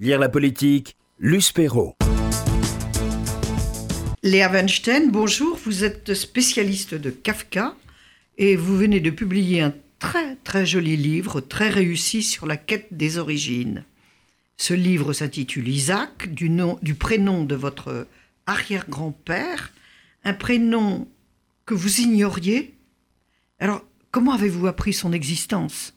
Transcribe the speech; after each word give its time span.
Lire 0.00 0.18
la 0.18 0.28
politique, 0.28 0.96
Luce 1.20 1.52
Perrault. 1.52 1.94
Léa 4.24 4.50
Weinstein, 4.50 5.12
bonjour. 5.12 5.56
Vous 5.64 5.84
êtes 5.84 6.14
spécialiste 6.14 6.96
de 6.96 7.10
Kafka 7.10 7.76
et 8.36 8.56
vous 8.56 8.76
venez 8.76 8.98
de 8.98 9.10
publier 9.10 9.60
un 9.60 9.72
très 10.00 10.34
très 10.42 10.66
joli 10.66 10.96
livre, 10.96 11.40
très 11.40 11.68
réussi 11.68 12.24
sur 12.24 12.46
la 12.46 12.56
quête 12.56 12.88
des 12.90 13.18
origines. 13.18 13.84
Ce 14.56 14.74
livre 14.74 15.12
s'intitule 15.12 15.68
Isaac, 15.68 16.28
du, 16.28 16.50
du 16.82 16.94
prénom 16.96 17.44
de 17.44 17.54
votre 17.54 18.08
arrière-grand-père, 18.46 19.72
un 20.24 20.34
prénom 20.34 21.06
que 21.66 21.74
vous 21.74 22.00
ignoriez. 22.00 22.74
Alors, 23.60 23.84
comment 24.10 24.32
avez-vous 24.32 24.66
appris 24.66 24.92
son 24.92 25.12
existence? 25.12 25.94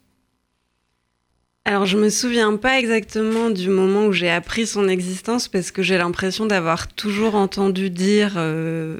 Alors 1.68 1.86
je 1.86 1.98
me 1.98 2.10
souviens 2.10 2.56
pas 2.56 2.80
exactement 2.80 3.50
du 3.50 3.70
moment 3.70 4.06
où 4.06 4.14
j'ai 4.14 4.30
appris 4.30 4.66
son 4.66 4.88
existence 4.88 5.50
parce 5.50 5.72
que 5.72 5.84
j'ai 5.84 5.98
l'impression 5.98 6.46
d'avoir 6.46 6.88
toujours 6.88 7.36
entendu 7.36 7.90
dire 7.90 8.36
euh, 8.38 8.96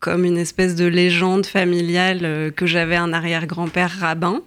comme 0.00 0.24
une 0.24 0.36
espèce 0.36 0.74
de 0.74 0.84
légende 0.84 1.46
familiale 1.46 2.20
euh, 2.24 2.50
que 2.50 2.66
j'avais 2.66 2.96
un 2.96 3.12
arrière-grand-père 3.12 4.00
rabbin. 4.00 4.42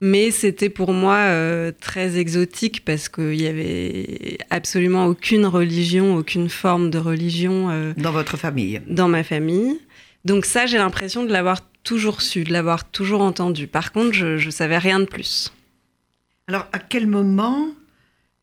Mais 0.00 0.30
c'était 0.30 0.70
pour 0.70 0.94
moi 0.94 1.16
euh, 1.16 1.70
très 1.78 2.18
exotique 2.18 2.82
parce 2.82 3.10
qu'il 3.10 3.38
y 3.38 3.46
avait 3.46 4.38
absolument 4.48 5.04
aucune 5.04 5.44
religion, 5.44 6.16
aucune 6.16 6.48
forme 6.48 6.88
de 6.88 6.98
religion. 6.98 7.92
dans 7.98 8.12
votre 8.12 8.38
famille 8.38 8.80
Dans 8.88 9.08
ma 9.08 9.22
famille. 9.22 9.78
Donc 10.24 10.46
ça, 10.46 10.64
j'ai 10.64 10.78
l'impression 10.78 11.24
de 11.24 11.30
l'avoir 11.30 11.60
toujours 11.84 12.22
su, 12.22 12.44
de 12.44 12.54
l'avoir 12.54 12.88
toujours 12.90 13.20
entendu. 13.20 13.66
Par 13.66 13.92
contre, 13.92 14.14
je 14.14 14.46
ne 14.46 14.50
savais 14.50 14.78
rien 14.78 15.00
de 15.00 15.04
plus. 15.04 15.52
Alors, 16.48 16.66
à 16.72 16.78
quel 16.78 17.06
moment 17.06 17.68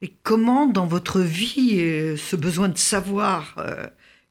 et 0.04 0.14
comment 0.22 0.68
dans 0.68 0.86
votre 0.86 1.22
vie 1.22 1.80
euh, 1.80 2.16
ce 2.18 2.36
besoin 2.36 2.70
de 2.70 2.78
savoir 2.78 3.56
euh, 3.58 3.88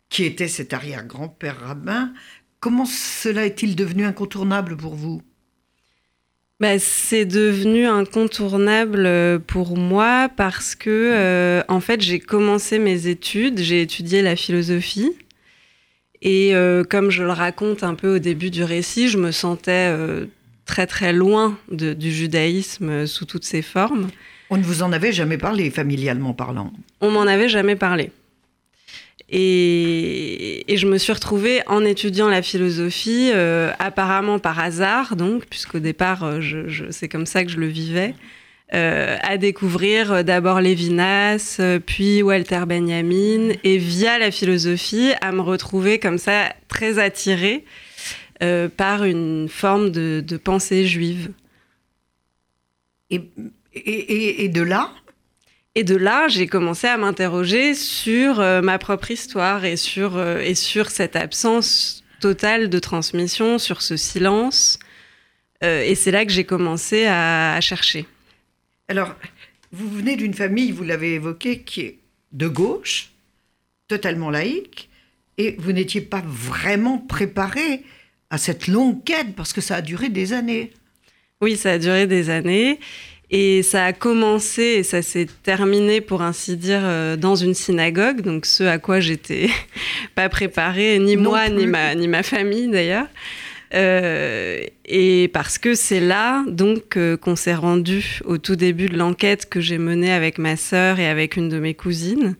qui 0.09 0.23
était 0.23 0.47
cet 0.47 0.73
arrière-grand-père 0.73 1.59
rabbin, 1.59 2.13
comment 2.61 2.87
cela 2.87 3.45
est-il 3.45 3.75
devenu 3.75 4.05
incontournable 4.05 4.77
pour 4.77 4.95
vous? 4.95 5.23
Bah, 6.61 6.79
c'est 6.79 7.25
devenu 7.25 7.85
incontournable 7.85 9.07
euh, 9.07 9.41
pour 9.41 9.77
moi 9.77 10.31
parce 10.37 10.77
que, 10.77 11.65
en 11.67 11.81
fait, 11.81 12.01
j'ai 12.01 12.21
commencé 12.21 12.79
mes 12.79 13.09
études, 13.09 13.59
j'ai 13.59 13.83
étudié 13.83 14.23
la 14.23 14.37
philosophie. 14.37 15.11
Et 16.23 16.55
comme 16.89 17.11
je 17.11 17.23
le 17.23 17.33
raconte 17.33 17.83
un 17.83 17.95
peu 17.95 18.15
au 18.15 18.19
début 18.19 18.49
du 18.49 18.65
récit, 18.65 19.09
je 19.09 19.19
me 19.19 19.31
sentais 19.31 19.95
très 20.67 20.87
très 20.87 21.13
loin 21.13 21.59
du 21.71 22.13
judaïsme 22.13 22.91
euh, 22.91 23.07
sous 23.07 23.25
toutes 23.25 23.45
ses 23.45 23.63
formes. 23.63 24.09
On 24.51 24.57
ne 24.57 24.63
vous 24.63 24.83
en 24.83 24.93
avait 24.93 25.13
jamais 25.13 25.39
parlé, 25.39 25.71
familialement 25.71 26.33
parlant 26.33 26.73
On 27.01 27.11
m'en 27.11 27.23
avait 27.23 27.49
jamais 27.49 27.77
parlé. 27.77 28.11
Et, 29.31 30.65
je 30.69 30.87
me 30.87 30.99
suis 30.99 31.13
retrouvée 31.13 31.63
en 31.67 31.85
étudiant 31.85 32.29
la 32.29 32.43
philosophie, 32.43 33.31
euh, 33.33 33.73
apparemment 33.79 34.39
par 34.39 34.59
hasard, 34.61 35.17
donc, 35.17 35.47
puisqu'au 35.47 35.79
départ, 35.79 36.25
euh, 36.25 36.41
je, 36.41 36.91
c'est 36.91 37.09
comme 37.09 37.27
ça 37.27 37.45
que 37.45 37.51
je 37.51 37.59
le 37.59 37.67
vivais, 37.67 38.15
à 38.73 39.37
découvrir 39.37 40.25
d'abord 40.25 40.61
Lévinas, 40.61 41.61
puis 41.87 42.25
Walter 42.25 42.63
Benjamin, 42.67 43.53
et 43.63 43.79
via 43.79 44.19
la 44.19 44.33
philosophie, 44.33 45.13
à 45.21 45.31
me 45.31 45.41
retrouver 45.43 46.01
comme 46.01 46.19
ça 46.19 46.53
très 46.67 46.99
attirée 46.99 47.65
euh, 48.43 48.69
par 48.69 49.05
une 49.05 49.49
forme 49.49 49.91
de, 49.91 50.37
pensée 50.37 50.87
juive. 50.87 51.31
Et, 53.11 53.23
et, 53.75 54.45
et, 54.45 54.49
de 54.49 54.63
là? 54.63 54.93
Et 55.77 55.85
de 55.85 55.95
là, 55.95 56.27
j'ai 56.27 56.49
commencé 56.49 56.89
à 56.89 56.97
m'interroger 56.97 57.75
sur 57.75 58.41
euh, 58.41 58.61
ma 58.61 58.79
propre 58.79 59.13
histoire 59.13 59.65
et 59.65 59.77
sur, 59.77 60.17
euh, 60.17 60.41
et 60.41 60.57
sur 60.57 60.91
cette 60.91 61.15
absence 61.15 62.03
totale 62.21 62.71
de 62.71 62.79
transmission, 62.81 63.59
sur 63.59 63.83
ce 63.83 63.97
silence. 63.97 64.79
et 65.63 65.95
c'est 65.95 66.11
là 66.11 66.27
que 66.27 66.33
j'ai 66.33 66.45
commencé 66.45 67.07
à, 67.07 67.59
chercher. 67.61 68.07
Alors, 68.89 69.15
vous 69.73 69.89
venez 69.89 70.17
d'une 70.17 70.35
famille, 70.35 70.73
vous 70.73 70.85
l'avez 70.85 71.15
évoqué, 71.15 71.61
qui 71.61 71.81
est 71.83 71.99
de 72.33 72.49
gauche, 72.49 73.11
totalement 73.89 74.31
laïque, 74.31 74.91
et 75.39 75.57
vous 75.59 75.73
n'étiez 75.73 76.01
pas 76.01 76.23
vraiment 76.27 76.99
préparé 76.99 77.85
à 78.31 78.39
cette 78.39 78.67
longue 78.67 79.03
quête 79.05 79.35
parce 79.37 79.53
que 79.53 79.61
ça 79.61 79.77
a 79.77 79.83
duré 79.83 80.09
des 80.09 80.33
années. 80.33 80.73
Oui, 81.41 81.57
ça 81.57 81.73
a 81.73 81.79
duré 81.79 82.07
des 82.07 82.31
années. 82.31 82.79
Et 83.31 83.63
ça 83.63 83.87
a 83.87 83.93
commencé 83.93 84.63
et 84.63 84.83
ça 84.83 85.03
s'est 85.03 85.27
terminé, 85.43 86.01
pour 86.01 86.23
ainsi 86.23 86.57
dire, 86.57 86.83
euh, 86.83 87.17
dans 87.17 87.35
une 87.35 87.55
synagogue, 87.55 88.21
donc 88.21 88.47
ce 88.47 88.63
à 88.65 88.79
quoi 88.79 89.01
j'étais 89.01 89.49
pas 90.15 90.29
préparée, 90.29 90.99
ni 90.99 91.17
moi, 91.17 91.49
ni 91.49 91.67
ma, 91.67 91.95
ni 91.95 92.07
ma 92.07 92.23
famille 92.23 92.69
d'ailleurs. 92.69 93.09
Euh, 93.75 94.63
et 94.85 95.29
parce 95.33 95.59
que 95.59 95.75
c'est 95.75 95.99
là 95.99 96.45
donc 96.47 96.97
euh, 96.97 97.17
qu'on 97.17 97.35
s'est 97.35 97.55
rendu 97.57 98.21
au 98.25 98.39
tout 98.39 98.55
début 98.55 98.89
de 98.89 98.97
l'enquête 98.97 99.49
que 99.49 99.61
j'ai 99.61 99.79
menée 99.79 100.13
avec 100.13 100.39
ma 100.39 100.57
sœur 100.57 101.01
et 101.01 101.09
avec 101.09 101.37
une 101.37 101.49
de 101.49 101.59
mes 101.59 101.75
cousines 101.75 102.37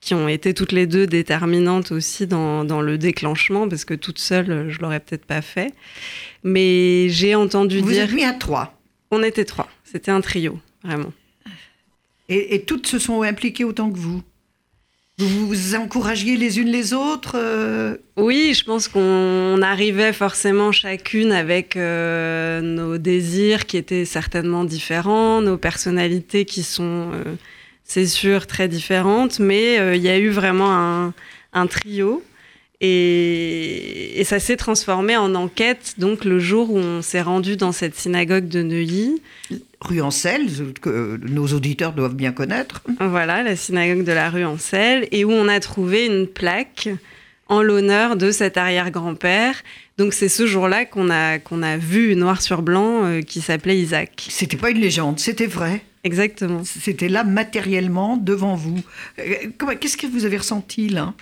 qui 0.00 0.14
ont 0.14 0.28
été 0.28 0.54
toutes 0.54 0.72
les 0.72 0.86
deux 0.86 1.06
déterminantes 1.06 1.92
aussi 1.92 2.26
dans, 2.26 2.64
dans 2.64 2.80
le 2.80 2.98
déclenchement, 2.98 3.68
parce 3.68 3.84
que 3.84 3.94
toute 3.94 4.18
seule, 4.18 4.70
je 4.70 4.78
l'aurais 4.80 5.00
peut-être 5.00 5.24
pas 5.24 5.42
fait. 5.42 5.72
Mais 6.44 7.08
j'ai 7.08 7.34
entendu 7.34 7.82
dire... 7.82 7.84
Vous 7.84 7.98
êtes 7.98 8.12
mis 8.12 8.24
à 8.24 8.32
trois 8.32 8.78
On 9.10 9.22
était 9.22 9.44
trois. 9.44 9.68
C'était 9.84 10.10
un 10.10 10.20
trio, 10.20 10.58
vraiment. 10.84 11.12
Et, 12.28 12.62
toutes 12.66 12.86
se 12.86 12.98
sont 12.98 13.22
impliquées 13.22 13.64
autant 13.64 13.90
que 13.90 13.96
vous 13.96 14.22
vous 15.20 15.48
vous 15.48 15.74
encouragiez 15.74 16.36
les 16.36 16.60
unes 16.60 16.68
les 16.68 16.94
autres 16.94 17.32
euh 17.34 17.96
Oui, 18.16 18.54
je 18.54 18.64
pense 18.64 18.86
qu'on 18.86 19.60
arrivait 19.62 20.12
forcément 20.12 20.70
chacune 20.70 21.32
avec 21.32 21.76
euh, 21.76 22.60
nos 22.60 22.98
désirs 22.98 23.66
qui 23.66 23.78
étaient 23.78 24.04
certainement 24.04 24.62
différents, 24.62 25.40
nos 25.40 25.56
personnalités 25.56 26.44
qui 26.44 26.62
sont 26.62 27.10
euh, 27.12 27.34
c'est 27.88 28.06
sûr, 28.06 28.46
très 28.46 28.68
différentes, 28.68 29.40
mais 29.40 29.80
euh, 29.80 29.96
il 29.96 30.02
y 30.02 30.08
a 30.08 30.18
eu 30.18 30.28
vraiment 30.28 31.12
un, 31.54 31.66
trio. 31.66 32.22
Et, 32.82 34.22
ça 34.24 34.38
s'est 34.38 34.58
transformé 34.58 35.16
en 35.16 35.34
enquête, 35.34 35.94
donc 35.96 36.26
le 36.26 36.38
jour 36.38 36.70
où 36.70 36.76
on 36.76 37.00
s'est 37.00 37.22
rendu 37.22 37.56
dans 37.56 37.72
cette 37.72 37.96
synagogue 37.96 38.46
de 38.46 38.62
Neuilly. 38.62 39.22
Rue 39.80 40.02
Ancel, 40.02 40.48
que 40.82 41.18
nos 41.28 41.46
auditeurs 41.46 41.94
doivent 41.94 42.14
bien 42.14 42.32
connaître. 42.32 42.82
Voilà, 43.00 43.42
la 43.42 43.56
synagogue 43.56 44.04
de 44.04 44.12
la 44.12 44.28
rue 44.28 44.44
Ancel, 44.44 45.08
et 45.10 45.24
où 45.24 45.32
on 45.32 45.48
a 45.48 45.58
trouvé 45.58 46.04
une 46.04 46.26
plaque 46.26 46.90
en 47.48 47.62
l'honneur 47.62 48.16
de 48.16 48.30
cet 48.30 48.58
arrière-grand-père. 48.58 49.62
Donc 49.96 50.12
c'est 50.12 50.28
ce 50.28 50.46
jour-là 50.46 50.84
qu'on 50.84 51.08
a, 51.08 51.38
qu'on 51.38 51.62
a 51.62 51.78
vu 51.78 52.14
noir 52.16 52.42
sur 52.42 52.60
blanc 52.60 53.04
euh, 53.04 53.22
qui 53.22 53.40
s'appelait 53.40 53.78
Isaac. 53.78 54.26
C'était 54.28 54.58
pas 54.58 54.70
une 54.70 54.80
légende, 54.80 55.18
c'était 55.18 55.46
vrai. 55.46 55.80
Exactement. 56.08 56.62
C'était 56.64 57.10
là 57.10 57.22
matériellement 57.22 58.16
devant 58.16 58.54
vous. 58.54 58.80
Euh, 59.18 59.74
qu'est-ce 59.78 59.98
que 59.98 60.06
vous 60.06 60.24
avez 60.24 60.38
ressenti 60.38 60.88
là? 60.88 61.12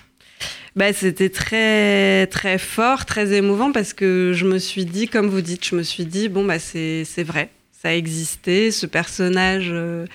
Bah, 0.77 0.93
c'était 0.93 1.29
très 1.29 2.29
très 2.29 2.57
fort, 2.59 3.05
très 3.05 3.33
émouvant 3.33 3.73
parce 3.73 3.93
que 3.95 4.31
je 4.33 4.45
me 4.45 4.59
suis 4.59 4.85
dit, 4.85 5.09
comme 5.09 5.27
vous 5.27 5.41
dites, 5.41 5.67
je 5.67 5.75
me 5.75 5.83
suis 5.83 6.05
dit 6.05 6.29
bon 6.29 6.45
bah 6.45 6.61
c'est 6.61 7.25
vrai, 7.25 7.51
ça 7.73 7.89
a 7.89 7.95
existé, 7.95 8.71
ce 8.71 8.87
personnage 8.87 9.71
euh, 9.73 10.07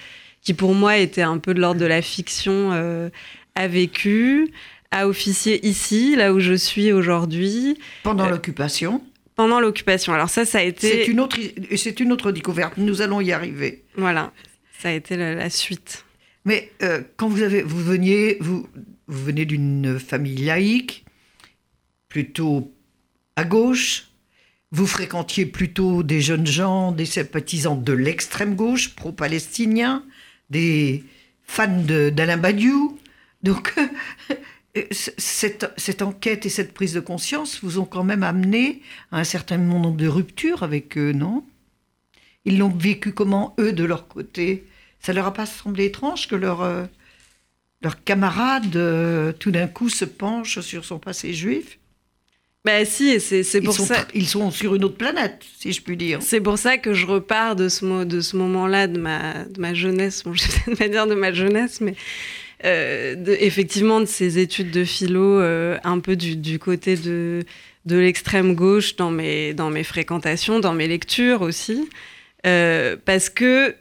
qui 0.42 0.54
pour 0.54 0.74
moi 0.74 0.96
était 0.96 1.22
un 1.22 1.38
peu 1.38 1.53
de 1.53 1.59
l'ordre 1.59 1.82
de 1.82 1.86
la 1.86 2.02
fiction 2.02 2.72
euh, 2.72 3.09
a 3.56 3.68
vécu, 3.68 4.53
a 4.92 5.06
officié 5.06 5.68
ici, 5.68 6.16
là 6.16 6.32
où 6.34 6.40
je 6.40 6.53
suis 6.53 6.94
aujourd'hui. 6.94 7.78
Pendant 8.03 8.30
l'occupation? 8.30 9.02
pendant 9.42 9.59
l'occupation. 9.59 10.14
Alors 10.14 10.30
ça, 10.30 10.46
ça 10.46 10.59
a 10.59 10.62
été. 10.62 10.88
C'est 10.88 11.08
une 11.08 11.20
autre, 11.20 11.38
c'est 11.76 12.00
une 12.00 12.12
autre 12.12 12.32
découverte. 12.32 12.78
Nous 12.78 13.02
allons 13.02 13.22
y 13.22 13.32
arriver. 13.32 13.84
Voilà. 13.96 14.32
Ça 14.81 14.90
a 14.90 14.94
été 14.94 15.16
la, 15.16 15.50
suite. 15.52 16.06
Mais 16.44 16.72
euh, 16.81 17.03
quand 17.16 17.28
vous, 17.28 17.44
avez, 17.44 17.61
vous 17.61 17.84
veniez, 17.84 18.38
vous, 18.40 18.67
vous 19.06 19.23
venez 19.26 19.46
d'une 19.46 20.00
famille 20.00 20.38
laïque, 20.38 21.06
plutôt 22.09 22.73
à 23.35 23.44
gauche, 23.44 24.08
vous 24.72 24.88
fréquentiez 24.88 25.46
plutôt 25.46 26.02
des 26.02 26.20
jeunes 26.20 26.47
gens, 26.47 26.91
des 26.91 27.06
sympathisants 27.06 27.76
de 27.76 27.94
l'extrême 27.94 28.56
gauche, 28.56 28.96
pro-palestiniens, 28.96 30.03
des 30.50 31.03
fans 31.44 31.67
d'Alain 31.67 32.38
Badiou. 32.38 32.97
Donc, 33.44 33.76
cette, 34.91 35.72
cette, 35.78 36.02
enquête 36.02 36.47
et 36.47 36.50
cette 36.50 36.73
prise 36.73 36.94
de 36.94 37.02
conscience 37.02 37.61
vous 37.61 37.78
ont 37.78 37.85
quand 37.85 38.03
même 38.03 38.23
amené 38.23 38.82
à 39.11 39.20
un 39.20 39.26
certain 39.26 39.59
nombre 39.59 39.91
de 39.91 40.08
ruptures 40.08 40.64
avec 40.64 40.97
eux, 40.97 41.11
non? 41.11 41.46
Ils 42.46 42.58
l'ont 42.58 42.70
vécu 42.70 43.14
comment, 43.14 43.55
eux, 43.59 43.73
de 43.73 43.84
leur 43.84 44.08
côté? 44.08 44.66
Ça 44.99 45.14
leur 45.14 45.26
a 45.28 45.34
pas 45.34 45.46
semblé 45.46 45.85
étrange 45.85 46.28
que 46.28 46.35
leur, 46.35 46.61
euh, 46.61 46.85
leur 47.82 48.03
camarade, 48.03 48.76
euh, 48.76 49.32
tout 49.32 49.52
d'un 49.52 49.67
coup, 49.67 49.90
se 49.90 50.05
penche 50.05 50.59
sur 50.59 50.85
son 50.85 50.99
passé 50.99 51.34
juif? 51.34 51.78
Bah 52.64 52.85
si, 52.85 53.09
et 53.09 53.20
c'est 53.20 53.61
pour 53.61 53.73
sont, 53.73 53.85
ça. 53.85 54.08
Ils 54.14 54.28
sont 54.28 54.52
sur 54.52 54.76
une 54.76 54.84
autre 54.84 54.97
planète, 54.97 55.43
si 55.58 55.73
je 55.73 55.82
puis 55.82 55.97
dire. 55.97 56.20
C'est 56.22 56.41
pour 56.41 56.59
ça 56.59 56.78
que 56.78 56.93
je 56.93 57.08
repars 57.08 57.55
de 57.55 57.70
ce, 57.70 58.03
de 58.03 58.22
ce 58.22 58.38
moment-là, 58.38 58.85
de 58.85 58.99
ma, 58.99 59.46
de 59.46 59.59
ma 59.59 59.73
jeunesse. 59.73 60.23
Bon, 60.23 60.34
je 60.35 60.44
vais 60.67 60.76
pas 60.76 60.87
dire 60.87 61.08
de 61.08 61.16
ma 61.16 61.34
jeunesse, 61.34 61.82
mais 61.82 61.96
euh, 62.64 63.16
de, 63.16 63.35
effectivement 63.40 63.99
de 63.99 64.05
ces 64.05 64.37
études 64.37 64.70
de 64.70 64.84
philo, 64.84 65.40
euh, 65.40 65.79
un 65.84 65.99
peu 65.99 66.16
du, 66.16 66.35
du 66.35 66.59
côté 66.59 66.97
de, 66.97 67.44
de 67.87 67.97
l'extrême 67.97 68.53
gauche 68.53 68.96
dans 68.96 69.09
mes, 69.09 69.55
dans 69.55 69.72
mes 69.72 69.84
fréquentations, 69.84 70.59
dans 70.59 70.73
mes 70.73 70.87
lectures 70.87 71.41
aussi. 71.41 71.90
Euh, 72.46 72.97
parce 73.03 73.29
que 73.29 73.76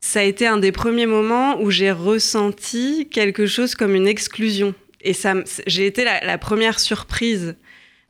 ça 0.00 0.20
a 0.20 0.22
été 0.22 0.46
un 0.46 0.58
des 0.58 0.72
premiers 0.72 1.06
moments 1.06 1.60
où 1.60 1.70
j'ai 1.70 1.90
ressenti 1.90 3.08
quelque 3.10 3.46
chose 3.46 3.74
comme 3.74 3.94
une 3.94 4.06
exclusion. 4.06 4.74
Et 5.00 5.12
ça, 5.12 5.34
j'ai 5.66 5.86
été 5.86 6.04
la, 6.04 6.24
la, 6.24 6.38
première 6.38 6.80
surprise 6.80 7.56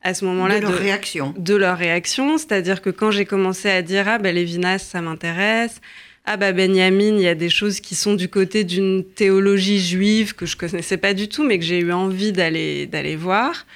à 0.02 0.14
ce 0.14 0.24
moment-là 0.24 0.58
de 0.58 0.62
leur 0.62 0.74
réaction. 0.74 1.34
De 1.36 1.54
leur 1.54 1.76
réaction, 1.76 2.38
c'est-à-dire 2.38 2.82
que 2.82 2.90
quand 2.90 3.10
j'ai 3.10 3.24
commencé 3.24 3.68
à 3.68 3.82
dire 3.82 4.08
ah 4.08 4.18
ben 4.18 4.34
Lévinas 4.34 4.78
ça 4.78 5.02
m'intéresse, 5.02 5.80
ah 6.24 6.36
bah 6.36 6.52
Benjamin 6.52 7.16
il 7.16 7.20
y 7.20 7.28
a 7.28 7.34
des 7.34 7.50
choses 7.50 7.80
qui 7.80 7.94
sont 7.94 8.14
du 8.14 8.28
côté 8.28 8.64
d'une 8.64 9.04
théologie 9.04 9.80
juive 9.80 10.34
que 10.34 10.46
je 10.46 10.56
connaissais 10.56 10.96
pas 10.96 11.14
du 11.14 11.28
tout 11.28 11.44
mais 11.44 11.58
que 11.58 11.64
j'ai 11.64 11.80
eu 11.80 11.92
envie 11.92 12.32
d'aller 12.32 12.86
d'aller 12.86 13.16
voir. 13.16 13.66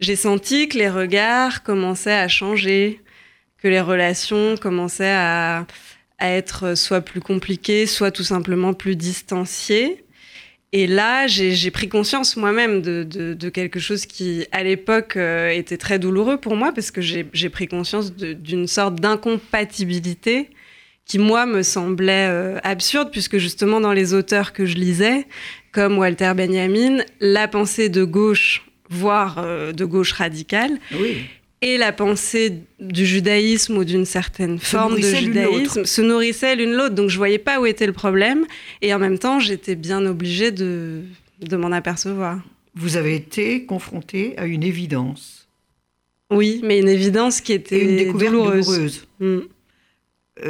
J'ai 0.00 0.16
senti 0.16 0.68
que 0.68 0.78
les 0.78 0.88
regards 0.88 1.62
commençaient 1.62 2.12
à 2.12 2.26
changer, 2.26 3.00
que 3.62 3.68
les 3.68 3.80
relations 3.80 4.56
commençaient 4.56 5.14
à, 5.14 5.66
à 6.18 6.30
être 6.30 6.76
soit 6.76 7.00
plus 7.00 7.20
compliquées, 7.20 7.86
soit 7.86 8.10
tout 8.10 8.24
simplement 8.24 8.74
plus 8.74 8.96
distanciées. 8.96 10.04
Et 10.74 10.86
là, 10.86 11.26
j'ai 11.26 11.70
pris 11.70 11.88
conscience 11.88 12.36
moi-même 12.36 12.80
de, 12.80 13.04
de, 13.04 13.48
quelque 13.50 13.78
chose 13.78 14.06
qui, 14.06 14.46
à 14.52 14.62
l'époque, 14.62 15.16
euh, 15.16 15.50
était 15.50 15.76
très 15.76 15.98
douloureux 15.98 16.38
pour 16.38 16.56
moi, 16.56 16.72
parce 16.72 16.90
que 16.90 17.02
j'ai 17.02 17.50
pris 17.50 17.68
conscience 17.68 18.14
d'une 18.14 18.66
sorte 18.66 18.94
d'incompatibilité 18.96 20.48
qui, 21.04 21.18
moi, 21.18 21.44
me 21.44 21.62
semblait 21.62 22.28
euh, 22.30 22.58
absurde, 22.62 23.10
puisque 23.12 23.36
justement, 23.36 23.80
dans 23.80 23.92
les 23.92 24.14
auteurs 24.14 24.54
que 24.54 24.64
je 24.64 24.76
lisais, 24.76 25.26
comme 25.72 25.98
Walter 25.98 26.32
Benjamin, 26.34 27.02
la 27.20 27.48
pensée 27.48 27.90
de 27.90 28.04
gauche, 28.04 28.64
voire 28.88 29.38
euh, 29.38 29.72
de 29.72 29.84
gauche 29.84 30.12
radicale, 30.12 30.78
oui 30.98 31.26
et 31.62 31.78
la 31.78 31.92
pensée 31.92 32.58
du 32.80 33.06
judaïsme 33.06 33.78
ou 33.78 33.84
d'une 33.84 34.04
certaine 34.04 34.58
forme 34.58 34.96
de 35.00 35.06
judaïsme 35.06 35.84
se 35.84 36.02
nourrissaient 36.02 36.56
l'une 36.56 36.72
l'autre. 36.72 36.94
Donc 36.94 37.08
je 37.08 37.16
voyais 37.16 37.38
pas 37.38 37.60
où 37.60 37.66
était 37.66 37.86
le 37.86 37.92
problème. 37.92 38.44
Et 38.82 38.92
en 38.92 38.98
même 38.98 39.18
temps, 39.18 39.38
j'étais 39.38 39.76
bien 39.76 40.04
obligée 40.04 40.50
de, 40.50 41.02
de 41.40 41.56
m'en 41.56 41.70
apercevoir. 41.70 42.42
Vous 42.74 42.96
avez 42.96 43.14
été 43.14 43.64
confrontée 43.64 44.34
à 44.38 44.46
une 44.46 44.64
évidence. 44.64 45.48
Oui, 46.30 46.60
mais 46.64 46.80
une 46.80 46.88
évidence 46.88 47.40
qui 47.40 47.52
était 47.52 47.78
et 47.78 47.90
une 47.90 47.96
découverte 47.96 48.32
douloureuse. 48.32 48.66
douloureuse. 48.66 49.06
Mm. 49.20 49.38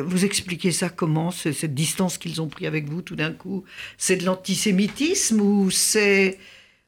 Vous 0.05 0.25
expliquez 0.25 0.71
ça 0.71 0.89
comment, 0.89 1.33
cette 1.33 1.75
distance 1.75 2.17
qu'ils 2.17 2.41
ont 2.41 2.47
pris 2.47 2.67
avec 2.67 2.89
vous 2.89 3.03
tout 3.03 3.17
d'un 3.17 3.33
coup? 3.33 3.65
C'est 3.99 4.17
de 4.17 4.25
l'antisémitisme 4.25 5.41
ou 5.41 5.71
c'est 5.71 6.39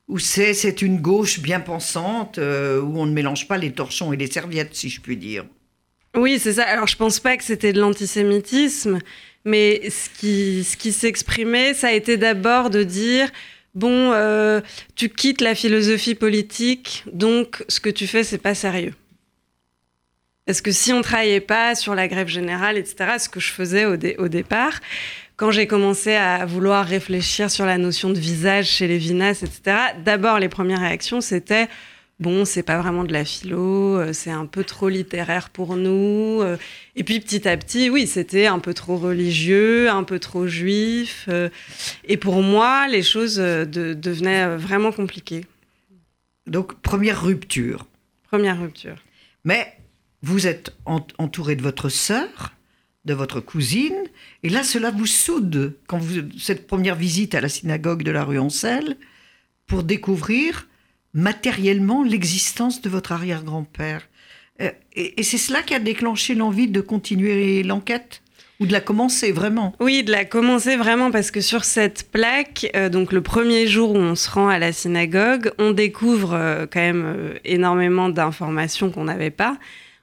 ou 0.09 0.19
c'est 0.19 0.83
une 0.83 1.01
gauche 1.01 1.41
bien 1.41 1.61
pensante 1.61 2.39
euh, 2.39 2.81
où 2.81 2.99
on 2.99 3.07
ne 3.07 3.13
mélange 3.13 3.49
pas 3.49 3.57
les 3.57 3.73
torchons 3.73 4.13
et 4.13 4.17
les 4.17 4.31
serviettes, 4.31 4.75
si 4.75 4.89
je 4.89 5.01
puis 5.01 5.17
dire. 5.17 5.45
Oui, 6.15 6.39
c'est 6.39 6.55
ça. 6.55 6.65
Alors 6.65 6.87
je 6.87 6.97
pense 6.97 7.21
pas 7.21 7.37
que 7.37 7.45
c'était 7.45 7.73
de 7.73 7.81
l'antisémitisme, 7.81 8.99
mais 9.45 9.89
ce 9.91 10.09
qui 10.77 10.93
s'exprimait, 10.93 11.75
ça 11.75 11.89
a 11.89 11.93
été 11.93 12.17
d'abord 12.17 12.71
de 12.71 12.83
dire 12.83 13.31
bon, 13.75 14.13
euh, 14.13 14.61
tu 14.95 15.09
quittes 15.09 15.41
la 15.41 15.55
philosophie 15.55 16.15
politique, 16.15 17.05
donc 17.13 17.65
ce 17.69 17.81
que 17.81 17.91
tu 17.91 18.07
fais 18.07 18.23
c'est 18.23 18.39
pas 18.39 18.55
sérieux. 18.55 18.95
Parce 20.47 20.61
que 20.61 20.71
si 20.71 20.93
on 20.93 21.01
travaillait 21.01 21.41
pas 21.41 21.75
sur 21.75 21.95
la 21.95 22.07
grève 22.07 22.29
générale, 22.29 22.77
etc., 22.77 23.15
ce 23.19 23.31
que 23.31 23.41
je 23.41 23.51
faisais 23.51 23.87
au 23.87 24.29
départ, 24.29 24.81
quand 25.37 25.51
j'ai 25.51 25.67
commencé 25.67 26.15
à 26.15 26.45
vouloir 26.47 26.87
réfléchir 26.87 27.51
sur 27.51 27.67
la 27.67 27.79
notion 27.79 28.11
de 28.11 28.19
visage 28.19 28.67
chez 28.69 28.87
les 28.87 28.99
Vinas, 28.99 29.41
etc., 29.43 29.77
d'abord, 30.05 30.39
les 30.39 30.49
premières 30.49 30.81
réactions, 30.81 31.21
c'était 31.21 31.69
bon, 32.21 32.45
c'est 32.45 32.63
pas 32.63 32.79
vraiment 32.81 33.03
de 33.03 33.13
la 33.13 33.25
philo, 33.25 33.99
euh, 33.99 34.13
c'est 34.13 34.31
un 34.31 34.47
peu 34.47 34.63
trop 34.63 34.89
littéraire 34.89 35.51
pour 35.51 35.77
nous. 35.77 36.41
euh, 36.43 36.57
Et 36.95 37.03
puis 37.03 37.19
petit 37.19 37.49
à 37.49 37.57
petit, 37.57 37.91
oui, 37.91 38.07
c'était 38.07 38.47
un 38.47 38.61
peu 38.61 38.73
trop 38.73 38.97
religieux, 38.97 39.91
un 39.91 40.05
peu 40.05 40.21
trop 40.21 40.47
juif. 40.47 41.25
euh, 41.29 41.49
Et 42.05 42.17
pour 42.17 42.41
moi, 42.43 42.87
les 42.89 43.03
choses 43.03 43.37
de- 43.37 43.95
devenaient 43.95 44.57
vraiment 44.57 44.93
compliquées. 44.93 45.45
Donc, 46.47 46.81
première 46.81 47.23
rupture. 47.25 47.87
Première 48.31 48.61
rupture. 48.61 48.97
Mais 49.45 49.77
vous 50.23 50.47
êtes 50.47 50.73
ent- 50.87 51.07
entouré 51.19 51.57
de 51.57 51.63
votre 51.63 51.89
sœur, 51.89 52.54
de 53.05 53.15
votre 53.15 53.41
cousine, 53.41 53.97
et 54.43 54.49
là, 54.49 54.63
cela 54.63 54.91
vous 54.91 55.07
soude 55.07 55.77
quand 55.87 55.99
vous 55.99 56.23
cette 56.39 56.67
première 56.67 56.97
visite 56.97 57.35
à 57.35 57.41
la 57.41 57.49
synagogue 57.49 58.03
de 58.03 58.11
la 58.11 58.25
rue 58.25 58.39
Ancel 58.39 58.97
pour 59.67 59.83
découvrir 59.83 60.67
matériellement 61.13 62.03
l'existence 62.03 62.81
de 62.81 62.89
votre 62.89 63.13
arrière-grand-père. 63.13 64.09
Euh, 64.61 64.71
et 64.95 65.23
c'est 65.23 65.39
cela 65.39 65.63
qui 65.63 65.75
a 65.75 65.81
déclenché 65.81 66.35
l'envie 66.35 66.69
de 66.69 66.81
continuer 66.81 67.63
l'enquête 67.63 68.23
ou 68.61 68.67
de 68.67 68.73
la 68.73 68.81
commencer 68.81 69.33
vraiment? 69.33 69.75
Oui, 69.81 70.05
de 70.05 70.13
la 70.13 70.25
commencer 70.25 70.77
vraiment 70.77 71.11
parce 71.11 71.31
que 71.31 71.41
sur 71.41 71.65
cette 71.65 72.11
plaque, 72.11 72.71
euh, 72.77 72.89
donc 72.89 73.13
le 73.13 73.21
premier 73.21 73.67
jour 73.67 73.91
où 73.93 73.97
on 73.97 74.15
se 74.15 74.31
rend 74.31 74.49
à 74.49 74.59
la 74.59 74.73
synagogue, 74.73 75.53
on 75.59 75.73
découvre 75.73 76.35
euh, 76.35 76.67
quand 76.71 76.81
même 76.81 77.35
énormément 77.45 78.09
d'informations 78.09 78.91
qu'on 78.91 79.05
n'avait 79.05 79.31
pas. 79.31 79.59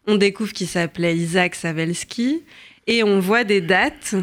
On 0.07 0.15
découvre 0.15 0.51
qu'il 0.51 0.67
s'appelait 0.67 1.15
Isaac 1.15 1.55
Savelski 1.55 2.41
et 2.87 3.03
on 3.03 3.19
voit 3.19 3.43
des 3.43 3.61
dates. 3.61 4.15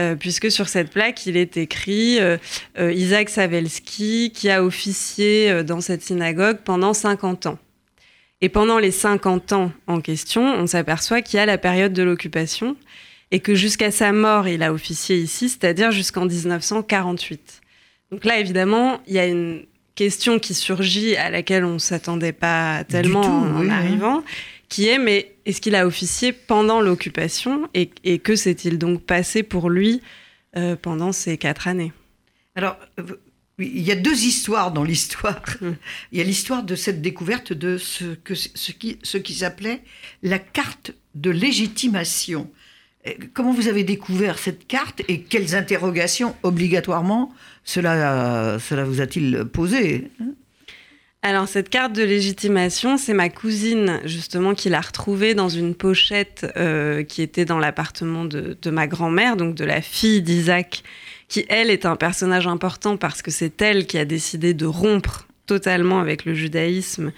euh, 0.00 0.16
puisque 0.16 0.50
sur 0.50 0.68
cette 0.68 0.90
plaque, 0.90 1.24
il 1.26 1.36
est 1.36 1.56
écrit 1.56 2.18
euh, 2.18 2.36
euh, 2.78 2.92
Isaac 2.92 3.28
Savelski 3.28 4.32
qui 4.34 4.50
a 4.50 4.64
officié 4.64 5.62
dans 5.62 5.80
cette 5.80 6.02
synagogue 6.02 6.58
pendant 6.64 6.94
50 6.94 7.46
ans. 7.46 7.58
Et 8.40 8.48
pendant 8.48 8.78
les 8.78 8.90
50 8.90 9.52
ans 9.52 9.72
en 9.86 10.00
question, 10.00 10.42
on 10.42 10.66
s'aperçoit 10.66 11.22
qu'il 11.22 11.36
y 11.36 11.40
a 11.40 11.46
la 11.46 11.58
période 11.58 11.92
de 11.92 12.02
l'occupation 12.02 12.76
et 13.30 13.40
que 13.40 13.54
jusqu'à 13.54 13.90
sa 13.90 14.12
mort, 14.12 14.48
il 14.48 14.62
a 14.62 14.72
officié 14.72 15.16
ici, 15.16 15.48
c'est-à-dire 15.48 15.92
jusqu'en 15.92 16.26
1948. 16.26 17.62
Donc 18.10 18.24
là, 18.24 18.38
évidemment, 18.38 19.00
il 19.06 19.14
y 19.14 19.18
a 19.18 19.26
une 19.26 19.64
question 19.94 20.38
qui 20.38 20.54
surgit 20.54 21.16
à 21.16 21.30
laquelle 21.30 21.64
on 21.64 21.74
ne 21.74 21.78
s'attendait 21.78 22.32
pas 22.32 22.84
tellement 22.84 23.22
tout, 23.22 23.28
en 23.28 23.60
oui, 23.60 23.68
oui. 23.68 24.22
Qui 24.68 24.88
est, 24.88 24.98
mais 24.98 25.36
est-ce 25.46 25.60
qu'il 25.60 25.74
a 25.74 25.86
officié 25.86 26.32
pendant 26.32 26.80
l'occupation 26.80 27.68
et, 27.74 27.90
et 28.04 28.18
que 28.18 28.36
s'est-il 28.36 28.78
donc 28.78 29.02
passé 29.02 29.42
pour 29.42 29.70
lui 29.70 30.00
euh, 30.56 30.76
pendant 30.76 31.12
ces 31.12 31.38
quatre 31.38 31.68
années? 31.68 31.92
Alors, 32.54 32.76
euh, 32.98 33.20
il 33.58 33.82
y 33.82 33.92
a 33.92 33.96
deux 33.96 34.24
histoires 34.24 34.72
dans 34.72 34.84
l'histoire. 34.84 35.42
Mm. 35.60 35.70
Il 36.12 36.18
y 36.18 36.20
a 36.20 36.24
l'histoire 36.24 36.62
de 36.62 36.74
cette 36.74 37.02
découverte 37.02 37.52
de 37.52 37.78
ce, 37.78 38.14
que, 38.14 38.34
ce 38.34 38.72
qui, 38.72 38.98
ce 39.02 39.18
qui 39.18 39.34
s'appelait 39.34 39.82
la 40.22 40.38
carte 40.38 40.92
de 41.14 41.30
légitimation. 41.30 42.50
Euh, 43.06 43.12
Comment 43.32 43.52
vous 43.52 43.68
avez 43.68 43.84
découvert 43.84 44.38
cette 44.38 44.66
carte 44.66 45.02
et 45.08 45.22
quelles 45.22 45.54
interrogations 45.54 46.34
obligatoirement 46.42 47.32
cela, 47.64 48.58
cela 48.58 48.84
vous 48.84 49.00
a-t-il 49.00 49.44
posé? 49.44 50.10
Alors 51.26 51.48
cette 51.48 51.70
carte 51.70 51.94
de 51.94 52.02
légitimation, 52.02 52.98
c'est 52.98 53.14
ma 53.14 53.30
cousine 53.30 53.98
justement 54.04 54.54
qui 54.54 54.68
l'a 54.68 54.82
retrouvée 54.82 55.32
dans 55.32 55.48
une 55.48 55.74
pochette 55.74 56.46
euh, 56.58 57.02
qui 57.02 57.22
était 57.22 57.46
dans 57.46 57.58
l'appartement 57.58 58.26
de, 58.26 58.58
de 58.60 58.70
ma 58.70 58.86
grand-mère, 58.86 59.38
donc 59.38 59.54
de 59.54 59.64
la 59.64 59.80
fille 59.80 60.20
d'Isaac, 60.20 60.82
qui 61.28 61.46
elle 61.48 61.70
est 61.70 61.86
un 61.86 61.96
personnage 61.96 62.46
important 62.46 62.98
parce 62.98 63.22
que 63.22 63.30
c'est 63.30 63.62
elle 63.62 63.86
qui 63.86 63.96
a 63.96 64.04
décidé 64.04 64.52
de 64.52 64.66
rompre 64.66 65.26
totalement 65.46 65.98
avec 65.98 66.26
le 66.26 66.34
judaïsme 66.34 67.10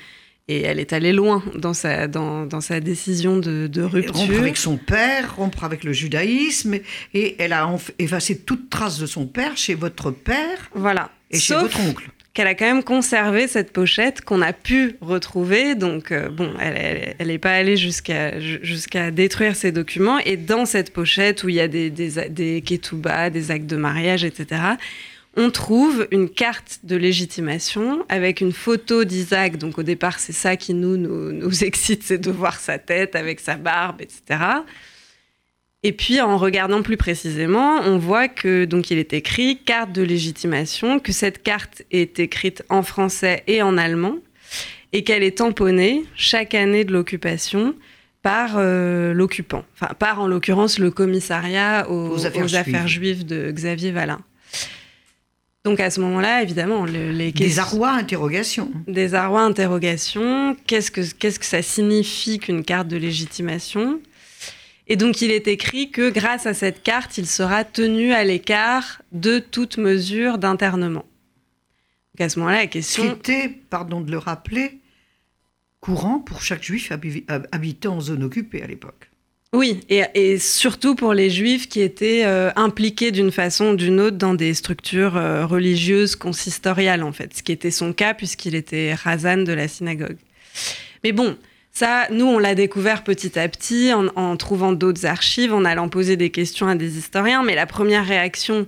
et 0.47 0.61
elle 0.63 0.79
est 0.79 0.93
allée 0.93 1.13
loin 1.13 1.43
dans 1.57 1.75
sa, 1.75 2.07
dans, 2.07 2.47
dans 2.47 2.61
sa 2.61 2.79
décision 2.79 3.37
de, 3.39 3.67
de 3.67 3.83
Rompre 3.83 3.95
rupture. 3.97 4.39
avec 4.39 4.57
son 4.57 4.77
père, 4.77 5.35
rompre 5.35 5.65
avec 5.65 5.83
le 5.83 5.93
judaïsme, 5.93 6.77
et 7.13 7.35
elle 7.41 7.53
a 7.53 7.69
effacé 7.99 8.39
toute 8.39 8.71
trace 8.71 9.01
de 9.01 9.07
son 9.07 9.27
père 9.27 9.57
chez 9.57 9.75
votre 9.75 10.13
père 10.13 10.71
Voilà. 10.77 11.11
et 11.33 11.41
chez 11.41 11.55
Sauf 11.55 11.63
votre 11.63 11.81
oncle. 11.81 12.11
Qu'elle 12.37 12.49
a 12.49 12.55
quand 12.55 12.67
même 12.67 12.85
conservé 12.85 13.49
cette 13.49 13.73
pochette 13.73 14.21
qu'on 14.21 14.43
a 14.43 14.53
pu 14.53 14.97
retrouver. 15.01 15.75
Donc, 15.75 16.13
euh, 16.13 16.29
bon, 16.29 16.53
elle 16.61 17.27
n'est 17.27 17.39
pas 17.39 17.53
allée 17.53 17.79
jusqu'à 17.79 19.11
détruire 19.11 19.57
ces 19.57 19.73
documents. 19.73 20.19
Et 20.19 20.37
dans 20.37 20.67
cette 20.67 20.93
pochette 20.93 21.45
où 21.45 21.49
il 21.49 21.55
y 21.55 21.61
a 21.61 21.67
des, 21.67 21.89
des, 21.89 22.29
des 22.29 22.61
ketubas, 22.61 23.31
des 23.31 23.51
actes 23.51 23.65
de 23.65 23.77
mariage, 23.77 24.23
etc., 24.23 24.61
on 25.35 25.51
trouve 25.51 26.07
une 26.11 26.29
carte 26.29 26.81
de 26.83 26.97
légitimation 26.97 28.05
avec 28.11 28.43
une 28.43 28.53
photo 28.53 29.05
d'Isaac. 29.05 29.57
Donc, 29.57 29.79
au 29.79 29.83
départ, 29.83 30.19
c'est 30.19 30.35
ça 30.35 30.59
qui 30.59 30.75
nous, 30.75 30.99
nous 30.99 31.65
excite, 31.65 32.03
c'est 32.03 32.19
de 32.19 32.31
voir 32.31 32.61
sa 32.61 32.79
tête 32.79 33.17
avec 33.17 33.41
sa 33.41 33.55
barbe, 33.55 34.03
etc. 34.03 34.41
Et 35.83 35.93
puis, 35.93 36.21
en 36.21 36.37
regardant 36.37 36.83
plus 36.83 36.97
précisément, 36.97 37.81
on 37.85 37.99
voit 37.99 38.29
que 38.29 38.65
donc 38.65 38.91
il 38.91 38.99
est 38.99 39.13
écrit 39.13 39.59
carte 39.59 39.93
de 39.93 40.03
légitimation, 40.03 40.99
que 40.99 41.13
cette 41.13 41.43
carte 41.43 41.83
est 41.91 42.19
écrite 42.19 42.65
en 42.69 42.83
français 42.83 43.45
et 43.47 43.63
en 43.63 43.77
allemand, 43.77 44.17
et 44.93 45.05
qu'elle 45.05 45.23
est 45.23 45.39
tamponnée 45.39 46.05
chaque 46.17 46.55
année 46.55 46.85
de 46.85 46.93
l'occupation 46.93 47.75
par 48.23 48.55
euh, 48.57 49.13
l'occupant, 49.13 49.65
enfin 49.75 49.95
par 49.95 50.21
en 50.21 50.27
l'occurrence 50.27 50.81
le 50.81 50.91
commissariat 50.91 51.89
aux, 51.89 52.27
affaires, 52.27 52.89
juives. 52.89 53.25
de 53.25 53.53
Xavier 53.53 53.93
Valin. 53.93 54.19
Donc 55.65 55.79
à 55.79 55.91
ce 55.91 56.01
moment-là, 56.01 56.43
évidemment, 56.43 56.85
les 56.85 57.31
des 57.31 57.59
arrois 57.61 57.91
interrogations. 57.91 58.71
Des 58.89 59.15
arrois 59.15 59.43
interrogations. 59.43 60.57
Qu'est-ce 60.67 60.91
que 60.91 61.03
qu'est-ce 61.13 61.39
que 61.39 61.45
ça 61.45 61.63
signifie 61.63 62.41
qu'une 62.41 62.65
carte 62.65 62.89
de 62.89 62.97
légitimation? 62.97 64.01
Et 64.87 64.97
donc 64.97 65.21
il 65.21 65.31
est 65.31 65.49
écrit 65.49 65.91
que 65.91 66.11
grâce 66.11 66.47
à 66.47 66.55
cette 66.55 66.83
carte, 66.83 67.19
il 67.19 67.27
sera 67.27 67.65
tenu 67.65 68.13
à 68.13 68.25
l'écart 68.25 69.03
de 69.13 69.39
toute 69.39 69.79
mesure 69.79 70.39
d'internement. 70.39 71.05
Donc 72.15 72.21
à 72.21 72.29
ce 72.29 72.39
moment-là, 72.39 72.59
la 72.59 72.67
question. 72.67 73.03
C'était, 73.05 73.49
pardon 73.49 74.01
de 74.01 74.11
le 74.11 74.19
rappeler, 74.19 74.79
courant 75.81 76.21
pour 76.21 76.43
chaque 76.43 76.63
juif 76.63 76.93
habitant 77.53 77.97
en 77.97 78.01
zone 78.01 78.23
occupée 78.23 78.63
à 78.63 78.67
l'époque. 78.67 79.11
Oui, 79.53 79.81
et, 79.89 80.39
surtout 80.39 80.97
pour 80.97 81.15
les 81.15 81.31
juifs 81.31 81.69
qui 81.69 81.81
étaient 81.81 82.25
euh, 82.25 82.51
impliqués 82.57 83.11
d'une 83.11 83.31
façon 83.31 83.71
ou 83.71 83.77
d'une 83.77 84.01
autre 84.01 84.17
dans 84.17 84.35
des 84.35 84.53
structures 84.55 85.17
euh, 85.17 85.47
religieuses 85.47 86.17
consistoriales, 86.17 87.03
en 87.03 87.13
fait, 87.13 87.35
ce 87.37 87.43
qui 87.43 87.53
était 87.53 87.71
son 87.71 87.93
cas 87.93 88.13
puisqu'il 88.13 88.55
était 88.55 88.95
razan 88.95 89.39
de 89.39 89.53
la 89.53 89.69
synagogue. 89.69 90.19
Mais 91.05 91.13
bon, 91.13 91.39
ça, 91.77 92.07
nous, 92.11 92.25
on 92.25 92.39
l'a 92.39 92.55
découvert 92.55 93.05
petit 93.05 93.39
à 93.39 93.47
petit 93.51 93.93
en, 93.93 94.07
en 94.17 94.39
trouvant 94.39 94.73
d'autres 94.73 95.05
archives, 95.05 95.53
en 95.53 95.67
allant 95.67 95.91
poser 95.91 96.17
des 96.17 96.31
questions 96.31 96.67
à 96.69 96.75
des 96.75 96.97
historiens, 96.97 97.43
mais 97.43 97.55
la 97.55 97.67
première 97.67 98.07
réaction, 98.07 98.67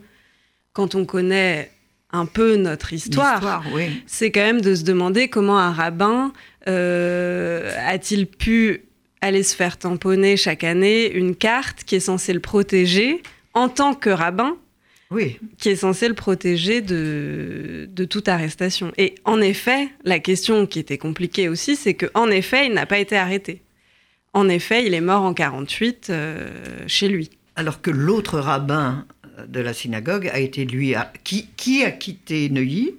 quand 0.74 0.94
on 0.94 1.06
connaît 1.06 1.70
un 2.12 2.26
peu 2.26 2.56
notre 2.56 2.92
histoire, 2.92 3.64
c'est 4.06 4.30
quand 4.30 4.42
même 4.42 4.60
de 4.60 4.74
se 4.74 4.82
demander 4.82 5.28
comment 5.28 5.58
un 5.58 5.72
rabbin 5.72 6.34
euh, 6.68 7.72
a-t-il 7.86 8.26
pu 8.26 8.82
aller 9.22 9.42
se 9.42 9.56
faire 9.56 9.78
tamponner 9.78 10.36
chaque 10.36 10.62
année 10.62 11.10
une 11.10 11.34
carte 11.34 11.84
qui 11.84 11.96
est 11.96 12.00
censée 12.00 12.34
le 12.34 12.40
protéger 12.40 13.22
en 13.54 13.70
tant 13.70 13.94
que 13.94 14.10
rabbin, 14.10 14.58
oui. 15.10 15.38
qui 15.58 15.68
est 15.70 15.76
censée 15.76 16.08
le 16.08 16.14
protéger 16.14 16.80
de, 16.80 17.88
de 17.90 18.04
toute 18.04 18.28
arrestation. 18.28 18.92
Et 18.98 19.14
en 19.24 19.40
effet, 19.40 19.88
la 20.04 20.18
question 20.18 20.66
qui 20.66 20.78
était 20.78 20.98
compliquée 20.98 21.48
aussi, 21.48 21.76
c'est 21.76 21.94
qu'en 21.94 22.28
effet, 22.30 22.66
il 22.66 22.74
n'a 22.74 22.86
pas 22.86 22.98
été 22.98 23.16
arrêté. 23.16 23.62
En 24.34 24.48
effet, 24.48 24.86
il 24.86 24.94
est 24.94 25.00
mort 25.00 25.22
en 25.22 25.34
48 25.34 26.08
euh, 26.10 26.48
chez 26.86 27.08
lui. 27.08 27.30
Alors 27.56 27.80
que 27.80 27.90
l'autre 27.90 28.38
rabbin 28.38 29.06
de 29.46 29.60
la 29.60 29.72
synagogue 29.72 30.28
a 30.32 30.38
été 30.38 30.64
lui, 30.64 30.94
qui, 31.24 31.48
qui 31.56 31.84
a 31.84 31.90
quitté 31.90 32.48
Neuilly, 32.50 32.94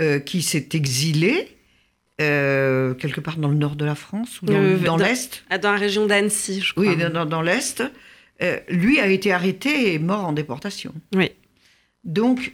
euh, 0.00 0.20
qui 0.20 0.42
s'est 0.42 0.68
exilé 0.74 1.58
euh, 2.20 2.94
quelque 2.94 3.20
part 3.20 3.36
dans 3.36 3.48
le 3.48 3.54
nord 3.54 3.76
de 3.76 3.84
la 3.84 3.94
France 3.94 4.42
ou 4.42 4.46
dans, 4.46 4.54
euh, 4.54 4.96
l'Est? 4.98 5.44
Ah, 5.50 5.58
Dans 5.58 5.70
la 5.72 5.78
région 5.78 6.06
d'Annecy, 6.06 6.60
je 6.60 6.72
crois. 6.72 6.84
Oui, 6.84 6.96
dans, 6.96 7.42
l'Est. 7.42 7.82
Lui 8.68 9.00
a 9.00 9.08
été 9.08 9.32
arrêté 9.32 9.94
et 9.94 9.98
mort 9.98 10.24
en 10.24 10.32
déportation. 10.32 10.94
Oui. 11.14 11.30
Donc, 12.04 12.52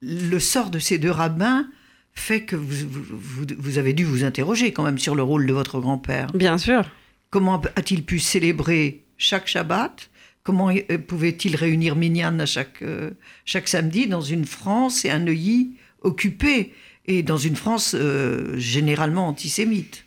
le 0.00 0.38
sort 0.38 0.70
de 0.70 0.78
ces 0.78 0.98
deux 0.98 1.10
rabbins 1.10 1.66
fait 2.12 2.42
que 2.42 2.56
vous, 2.56 2.88
vous, 2.88 3.78
avez 3.78 3.92
dû 3.92 4.04
vous 4.04 4.24
interroger 4.24 4.72
quand 4.72 4.82
même 4.82 4.98
sur 4.98 5.14
le 5.14 5.22
rôle 5.22 5.46
de 5.46 5.52
votre 5.52 5.80
grand-père. 5.80 6.32
Bien 6.32 6.58
sûr. 6.58 6.84
Comment 7.30 7.60
a-t-il 7.76 8.04
pu 8.04 8.18
célébrer 8.18 9.04
chaque 9.16 9.46
Shabbat? 9.46 10.10
Comment 10.42 10.70
euh, 10.70 10.98
pouvait-il 10.98 11.54
réunir 11.56 11.96
Minyan 11.96 12.38
à 12.40 12.46
chaque, 12.46 12.82
euh, 12.82 13.10
chaque 13.44 13.68
samedi 13.68 14.06
dans 14.06 14.22
une 14.22 14.44
France 14.44 15.04
et 15.04 15.10
un 15.10 15.20
Neuilly 15.20 15.76
occupé 16.02 16.72
et 17.06 17.22
dans 17.22 17.36
une 17.36 17.56
France 17.56 17.94
euh, 17.94 18.56
généralement 18.58 19.28
antisémite? 19.28 20.06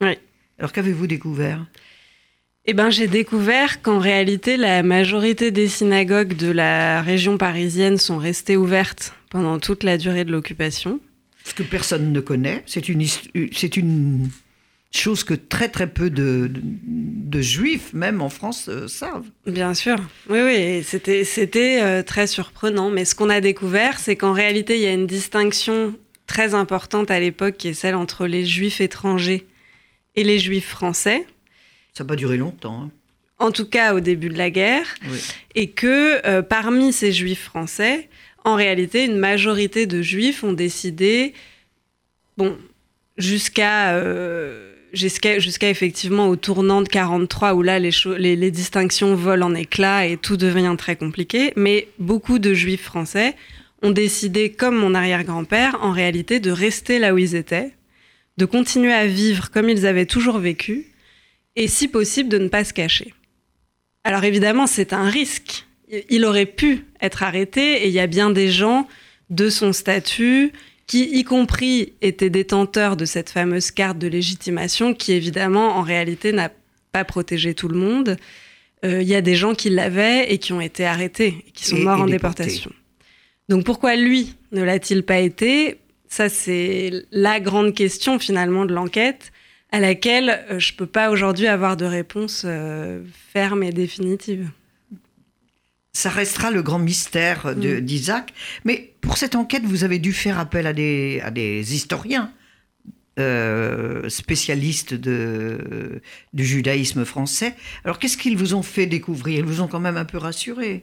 Oui. 0.00 0.18
Alors 0.58 0.72
qu'avez-vous 0.72 1.06
découvert? 1.06 1.66
Eh 2.66 2.72
ben, 2.72 2.90
j'ai 2.90 3.08
découvert 3.08 3.82
qu'en 3.82 3.98
réalité, 3.98 4.56
la 4.56 4.82
majorité 4.82 5.50
des 5.50 5.68
synagogues 5.68 6.34
de 6.34 6.50
la 6.50 7.02
région 7.02 7.36
parisienne 7.36 7.98
sont 7.98 8.16
restées 8.16 8.56
ouvertes 8.56 9.14
pendant 9.30 9.58
toute 9.58 9.82
la 9.82 9.98
durée 9.98 10.24
de 10.24 10.32
l'occupation. 10.32 11.00
Ce 11.44 11.52
que 11.52 11.62
personne 11.62 12.10
ne 12.10 12.20
connaît, 12.20 12.62
c'est 12.64 12.88
une, 12.88 13.04
c'est 13.52 13.76
une 13.76 14.30
chose 14.90 15.24
que 15.24 15.34
très 15.34 15.68
très 15.68 15.88
peu 15.88 16.08
de, 16.08 16.50
juifs, 17.40 17.92
même 17.92 18.22
en 18.22 18.30
France, 18.30 18.68
euh, 18.68 18.88
savent. 18.88 19.26
Bien 19.46 19.74
sûr, 19.74 19.96
oui, 20.30 20.38
oui, 20.40 20.82
c'était, 20.84 21.24
c'était 21.24 21.82
euh, 21.82 22.02
très 22.02 22.26
surprenant. 22.26 22.90
Mais 22.90 23.04
ce 23.04 23.14
qu'on 23.14 23.28
a 23.28 23.40
découvert, 23.40 23.98
c'est 23.98 24.16
qu'en 24.16 24.32
réalité, 24.32 24.76
il 24.76 24.82
y 24.82 24.86
a 24.86 24.92
une 24.92 25.06
distinction 25.06 25.94
très 26.26 26.54
importante 26.54 27.10
à 27.10 27.20
l'époque 27.20 27.56
qui 27.58 27.68
est 27.68 27.74
celle 27.74 27.96
entre 27.96 28.26
les 28.26 28.46
juifs 28.46 28.80
étrangers 28.80 29.46
et 30.14 30.24
les 30.24 30.38
juifs 30.38 30.68
français. 30.68 31.26
Ça 31.96 32.04
n'a 32.04 32.08
pas 32.08 32.16
duré 32.16 32.36
longtemps. 32.36 32.82
Hein. 32.82 32.90
En 33.38 33.50
tout 33.50 33.66
cas, 33.66 33.94
au 33.94 34.00
début 34.00 34.28
de 34.28 34.38
la 34.38 34.50
guerre. 34.50 34.94
Et 35.54 35.70
que 35.70 36.26
euh, 36.26 36.42
parmi 36.42 36.92
ces 36.92 37.12
juifs 37.12 37.44
français, 37.44 38.08
en 38.44 38.56
réalité, 38.56 39.04
une 39.04 39.16
majorité 39.16 39.86
de 39.86 40.02
juifs 40.02 40.44
ont 40.44 40.52
décidé, 40.52 41.34
bon, 42.36 42.56
jusqu'à 43.16 44.00
jusqu'à 44.92 45.70
effectivement 45.70 46.28
au 46.28 46.36
tournant 46.36 46.80
de 46.80 46.88
43 46.88 47.54
où 47.54 47.62
là 47.62 47.80
les, 47.80 47.90
les, 48.18 48.50
distinctions 48.50 49.16
volent 49.16 49.46
en 49.46 49.54
éclats 49.54 50.06
et 50.06 50.16
tout 50.16 50.36
devient 50.36 50.74
très 50.78 50.96
compliqué. 50.96 51.52
Mais 51.56 51.88
beaucoup 51.98 52.38
de 52.38 52.54
juifs 52.54 52.84
français 52.84 53.34
ont 53.82 53.90
décidé, 53.90 54.50
comme 54.50 54.76
mon 54.76 54.94
arrière-grand-père, 54.94 55.78
en 55.82 55.90
réalité 55.90 56.40
de 56.40 56.50
rester 56.50 56.98
là 56.98 57.12
où 57.12 57.18
ils 57.18 57.34
étaient, 57.34 57.72
de 58.38 58.44
continuer 58.46 58.92
à 58.92 59.06
vivre 59.06 59.50
comme 59.50 59.68
ils 59.68 59.86
avaient 59.86 60.06
toujours 60.06 60.38
vécu 60.38 60.86
et 61.56 61.68
si 61.68 61.88
possible 61.88 62.28
de 62.28 62.38
ne 62.38 62.48
pas 62.48 62.64
se 62.64 62.72
cacher. 62.72 63.14
Alors 64.02 64.24
évidemment 64.24 64.66
c'est 64.66 64.92
un 64.92 65.08
risque. 65.08 65.66
Il 66.08 66.24
aurait 66.24 66.46
pu 66.46 66.86
être 67.00 67.22
arrêté 67.22 67.84
et 67.84 67.88
il 67.88 67.92
y 67.92 68.00
a 68.00 68.06
bien 68.06 68.30
des 68.30 68.50
gens 68.50 68.88
de 69.30 69.48
son 69.48 69.72
statut 69.72 70.52
qui, 70.86 71.04
y 71.04 71.24
compris, 71.24 71.94
étaient 72.02 72.30
détenteurs 72.30 72.96
de 72.96 73.04
cette 73.04 73.30
fameuse 73.30 73.70
carte 73.70 73.98
de 73.98 74.06
légitimation 74.06 74.94
qui, 74.94 75.12
évidemment, 75.12 75.76
en 75.76 75.82
réalité, 75.82 76.32
n'a 76.32 76.50
pas 76.92 77.04
protégé 77.04 77.54
tout 77.54 77.68
le 77.68 77.78
monde. 77.78 78.16
Euh, 78.84 79.00
il 79.00 79.08
y 79.08 79.14
a 79.14 79.22
des 79.22 79.34
gens 79.34 79.54
qui 79.54 79.70
l'avaient 79.70 80.30
et 80.32 80.38
qui 80.38 80.52
ont 80.52 80.60
été 80.60 80.84
arrêtés, 80.84 81.44
et 81.46 81.50
qui 81.52 81.64
sont 81.64 81.78
morts 81.78 82.00
en 82.00 82.06
déportation. 82.06 82.70
Donc 83.48 83.64
pourquoi 83.64 83.96
lui 83.96 84.34
ne 84.52 84.62
l'a-t-il 84.62 85.02
pas 85.02 85.20
été? 85.20 85.78
Ça, 86.08 86.28
c'est 86.28 86.90
la 87.10 87.40
grande 87.40 87.74
question 87.74 88.18
finalement 88.18 88.66
de 88.66 88.74
l'enquête 88.74 89.32
à 89.74 89.80
laquelle 89.80 90.46
euh, 90.50 90.60
je 90.60 90.72
ne 90.72 90.76
peux 90.76 90.86
pas 90.86 91.10
aujourd'hui 91.10 91.48
avoir 91.48 91.76
de 91.76 91.84
réponse 91.84 92.44
euh, 92.44 93.02
ferme 93.32 93.64
et 93.64 93.72
définitive 93.72 94.48
ça 95.96 96.10
restera 96.10 96.50
le 96.50 96.60
grand 96.60 96.80
mystère 96.80 97.46
mm. 97.46 97.80
d'Isaac. 97.80 98.34
Mais 98.64 98.94
pour 99.00 99.16
cette 99.16 99.36
enquête, 99.36 99.62
vous 99.64 99.84
avez 99.84 100.00
dû 100.00 100.12
faire 100.12 100.40
appel 100.40 100.66
à 100.66 100.72
des, 100.72 101.20
à 101.22 101.30
des 101.30 101.74
historiens. 101.74 102.32
Euh, 103.20 104.08
spécialistes 104.08 104.92
de, 104.92 106.02
du 106.32 106.44
judaïsme 106.44 107.04
français. 107.04 107.54
Alors 107.84 108.00
qu'est-ce 108.00 108.16
qu'ils 108.16 108.36
vous 108.36 108.54
ont 108.54 108.64
fait 108.64 108.86
découvrir? 108.86 109.38
Ils 109.38 109.44
vous 109.44 109.60
ont 109.60 109.68
quand 109.68 109.78
même 109.78 109.96
un 109.96 110.04
peu 110.04 110.18
rassuré. 110.18 110.82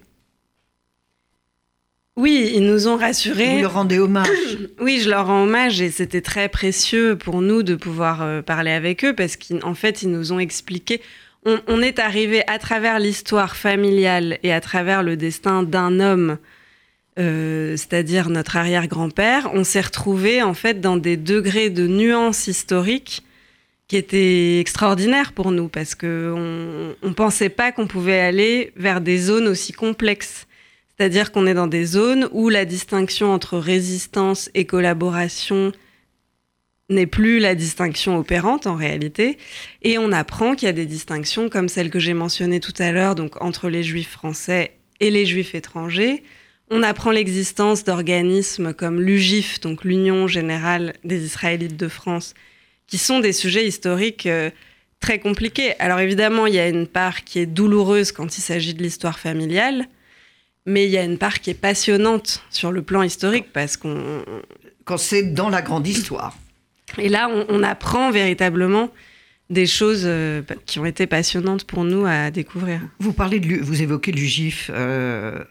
Oui, 2.22 2.51
ils 2.54 2.63
nous 2.63 2.88
ont 2.88 2.98
rassurés. 2.98 3.56
Vous 3.56 3.62
leur 3.62 3.74
rendez 3.74 3.98
hommage. 3.98 4.28
Oui, 4.80 5.00
je 5.04 5.10
leur 5.10 5.28
rends 5.28 5.44
hommage 5.44 5.82
et 5.82 5.92
c'était 5.92 6.22
très 6.22 6.50
précieux 6.50 7.16
pour 7.16 7.42
nous 7.42 7.62
de 7.62 7.75
pouvoir 7.75 8.22
euh, 8.22 8.42
parler 8.42 8.72
avec 8.72 9.04
eux 9.04 9.13
parce 9.13 9.38
qu'en 9.38 9.74
fait, 9.75 10.01
ils 10.01 10.10
nous 10.10 10.32
ont 10.32 10.40
expliqué 10.40 11.01
on, 11.46 11.82
est 11.82 12.00
arrivé 12.00 12.44
à 12.48 12.60
travers 12.60 13.00
l'histoire 13.00 13.56
familiale 13.56 14.38
et 14.44 14.54
à 14.54 14.62
travers 14.62 15.01
le 15.01 15.18
destin 15.18 15.63
d'un 15.63 16.00
homme, 16.00 16.38
euh, 17.18 17.75
c'est-à-dire 17.78 18.30
notre 18.30 18.58
arrière-grand-père, 18.58 19.50
on 19.54 19.63
s'est 19.63 19.82
retrouvé 19.82 20.44
en 20.44 20.54
fait 20.54 20.82
dans 20.82 20.98
des 20.98 21.18
degrés 21.18 21.70
de 21.70 21.88
nuances 21.88 22.48
historiques 22.48 23.24
qui 23.88 23.98
étaient 23.98 24.60
extraordinaires 24.60 25.34
pour 25.34 25.51
nous 25.51 25.68
parce 25.68 25.96
qu'on 25.96 26.08
ne 26.08 27.13
pensait 27.16 27.50
pas 27.50 27.72
qu'on 27.72 27.88
pouvait 27.88 28.20
aller 28.20 28.72
vers 28.75 29.01
des 29.01 29.18
zones 29.18 29.48
aussi 29.48 29.74
complexes. 29.74 30.46
C'est-à-dire 31.01 31.31
qu'on 31.31 31.48
est 31.48 31.55
dans 31.55 31.65
des 31.65 31.84
zones 31.84 32.29
où 32.31 32.50
la 32.50 32.63
distinction 32.63 33.34
entre 33.34 33.58
résistance 33.58 34.51
et 34.53 34.65
collaboration 34.65 35.72
n'est 36.89 37.08
plus 37.08 37.39
la 37.39 37.55
distinction 37.55 38.20
opérante 38.20 38.67
en 38.67 38.75
réalité. 38.75 39.39
Et 39.81 39.98
on 39.98 40.12
apprend 40.12 40.53
qu'il 40.53 40.67
y 40.67 40.70
a 40.70 40.74
des 40.74 40.86
distinctions 40.86 41.50
comme 41.50 41.70
celle 41.70 41.89
que 41.89 41.98
j'ai 41.98 42.13
mentionnée 42.13 42.60
tout 42.60 42.75
à 42.77 42.91
l'heure, 42.91 43.15
donc 43.15 43.41
entre 43.41 43.67
les 43.67 43.81
juifs 43.81 44.12
français 44.12 44.74
et 45.00 45.10
les 45.10 45.25
juifs 45.25 45.55
étrangers. 45.55 46.22
On 46.70 46.84
apprend 46.84 47.10
l'existence 47.10 47.84
d'organismes 47.84 48.72
comme 48.72 49.01
l'UGIF, 49.01 49.60
donc 49.60 49.84
l'Union 49.84 50.27
générale 50.27 50.93
des 51.03 51.25
Israélites 51.25 51.77
de 51.77 51.88
France, 51.88 52.36
qui 52.86 53.00
sont 53.00 53.22
des 53.22 53.34
sujets 53.34 53.65
historiques 53.65 54.27
euh, 54.27 54.51
très 55.00 55.17
compliqués. 55.17 55.74
Alors 55.79 56.00
évidemment, 56.00 56.46
il 56.46 56.53
y 56.53 56.60
a 56.60 56.67
une 56.67 56.86
part 56.86 57.24
qui 57.24 57.39
est 57.39 57.48
douloureuse 57.48 58.12
quand 58.12 58.38
il 58.38 58.41
s'agit 58.41 58.75
de 58.75 58.84
l'histoire 58.84 59.17
familiale, 59.17 59.88
mais 60.65 60.86
il 60.86 60.91
y 60.91 60.98
a 60.98 61.03
une 61.03 61.18
part 61.18 61.39
qui 61.39 61.50
est 61.50 61.56
passionnante 61.56 62.44
sur 62.50 62.72
le 62.72 62.82
plan 62.82 63.01
historique 63.01 63.51
parce 63.53 63.77
qu'on... 63.77 64.24
Quand 64.86 64.98
c'est 64.98 65.24
dans 65.24 65.50
la 65.50 65.62
grande 65.62 65.88
histoire. 65.88 66.36
Et 66.98 67.10
là, 67.10 67.30
on, 67.50 67.63
apprend 67.63 68.12
véritablement 68.12 68.89
des 69.50 69.65
choses 69.65 70.03
euh, 70.06 70.41
qui 70.65 70.80
ont 70.80 70.86
été 70.86 71.08
passionnantes 71.08 71.65
pour 71.65 71.84
nous 71.84 72.06
à 72.06 72.32
découvrir. 72.32 72.82
Vous 73.00 73.13
parlez 73.13 73.39
de, 73.39 73.58
vous 73.63 73.82
évoquez 73.82 74.12
du 74.12 74.25
GIF. 74.25 74.70
Euh, 74.74 75.44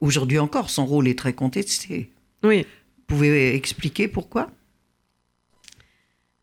aujourd'hui 0.00 0.38
encore, 0.38 0.70
son 0.70 0.86
rôle 0.86 1.06
est 1.06 1.18
très 1.18 1.32
contesté. 1.32 2.10
Oui. 2.42 2.66
Vous 2.96 3.16
pouvez 3.16 3.54
expliquer 3.54 4.08
pourquoi? 4.08 4.50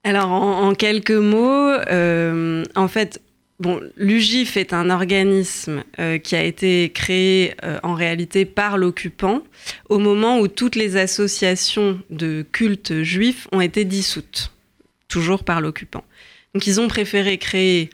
Alors, 0.03 0.31
en, 0.31 0.75
quelques 0.75 1.09
mots, 1.11 1.71
euh, 1.89 2.63
en 2.75 2.87
fait, 2.87 3.21
Bon, 3.59 3.79
l'UGIF 3.95 4.57
est 4.57 4.73
un 4.73 4.89
organisme 4.89 5.85
euh, 5.99 6.17
qui 6.17 6.35
a 6.35 6.43
été 6.43 6.91
créé 6.91 7.55
euh, 7.63 7.79
en 7.83 7.93
réalité 7.93 8.43
par 8.43 8.77
l'occupant 8.77 9.43
au 9.87 9.97
moment 9.97 10.39
où 10.39 10.49
toutes 10.49 10.75
les 10.75 10.97
associations 10.97 12.01
de 12.09 12.45
culte 12.51 13.01
juifs 13.01 13.47
ont 13.53 13.61
été 13.61 13.85
dissoutes, 13.85 14.51
toujours 15.07 15.45
par 15.45 15.61
l'occupant. 15.61 16.03
Donc 16.53 16.67
ils 16.67 16.81
ont 16.81 16.89
préféré 16.89 17.37
créer 17.37 17.89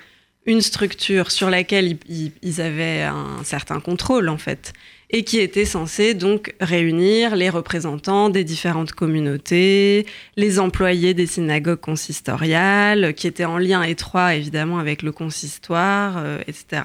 une 0.47 0.61
structure 0.61 1.29
sur 1.29 1.51
laquelle 1.51 1.97
ils 2.09 2.61
avaient 2.61 3.03
un 3.03 3.43
certain 3.43 3.79
contrôle 3.79 4.29
en 4.29 4.39
fait 4.39 4.73
et 5.11 5.23
qui 5.23 5.39
était 5.39 5.65
censé 5.65 6.13
donc 6.13 6.55
réunir 6.61 7.35
les 7.35 7.49
représentants 7.49 8.29
des 8.29 8.43
différentes 8.43 8.93
communautés, 8.93 10.05
les 10.37 10.59
employés 10.59 11.13
des 11.13 11.27
synagogues 11.27 11.79
consistoriales, 11.79 13.13
qui 13.13 13.27
étaient 13.27 13.45
en 13.45 13.57
lien 13.57 13.83
étroit 13.83 14.35
évidemment 14.35 14.79
avec 14.79 15.01
le 15.01 15.11
consistoire, 15.11 16.15
euh, 16.17 16.39
etc. 16.47 16.83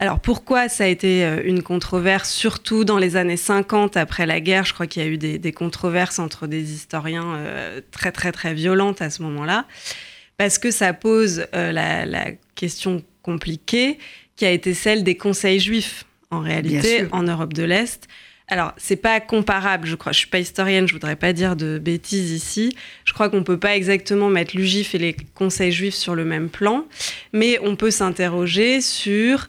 Alors 0.00 0.20
pourquoi 0.20 0.68
ça 0.68 0.84
a 0.84 0.86
été 0.88 1.24
euh, 1.24 1.40
une 1.44 1.62
controverse, 1.62 2.30
surtout 2.30 2.84
dans 2.84 2.98
les 2.98 3.16
années 3.16 3.36
50 3.36 3.96
après 3.96 4.26
la 4.26 4.40
guerre? 4.40 4.64
Je 4.64 4.74
crois 4.74 4.88
qu'il 4.88 5.02
y 5.02 5.06
a 5.06 5.08
eu 5.08 5.18
des, 5.18 5.52
controverses 5.52 6.18
entre 6.18 6.48
des 6.48 6.72
historiens 6.72 7.36
euh, 7.36 7.80
très 7.92 8.10
très 8.10 8.32
très 8.32 8.52
violentes 8.52 9.00
à 9.00 9.10
ce 9.10 9.22
moment-là, 9.22 9.64
parce 10.36 10.58
que 10.58 10.72
ça 10.72 10.92
pose 10.92 11.46
la, 11.52 12.04
la 12.04 12.32
question 12.56 13.04
compliquée 13.22 13.98
qui 14.36 14.44
a 14.44 14.50
été 14.50 14.72
celle 14.72 15.02
des 15.02 15.16
conseils 15.16 15.58
juifs 15.58 16.04
en 16.30 16.40
réalité 16.40 17.06
en 17.12 17.22
Europe 17.22 17.52
de 17.52 17.62
l'Est. 17.62 18.08
Alors, 18.50 18.72
c'est 18.78 18.96
pas 18.96 19.20
comparable, 19.20 19.86
je 19.86 19.94
crois. 19.94 20.12
Je 20.12 20.18
suis 20.18 20.26
pas 20.26 20.38
historienne, 20.38 20.88
je 20.88 20.94
voudrais 20.94 21.16
pas 21.16 21.34
dire 21.34 21.54
de 21.54 21.78
bêtises 21.78 22.30
ici. 22.30 22.74
Je 23.04 23.12
crois 23.12 23.28
qu'on 23.28 23.44
peut 23.44 23.58
pas 23.58 23.76
exactement 23.76 24.30
mettre 24.30 24.56
l'UGIF 24.56 24.94
et 24.94 24.98
les 24.98 25.16
conseils 25.34 25.72
juifs 25.72 25.94
sur 25.94 26.14
le 26.14 26.24
même 26.24 26.48
plan, 26.48 26.86
mais 27.34 27.58
on 27.62 27.76
peut 27.76 27.90
s'interroger 27.90 28.80
sur 28.80 29.48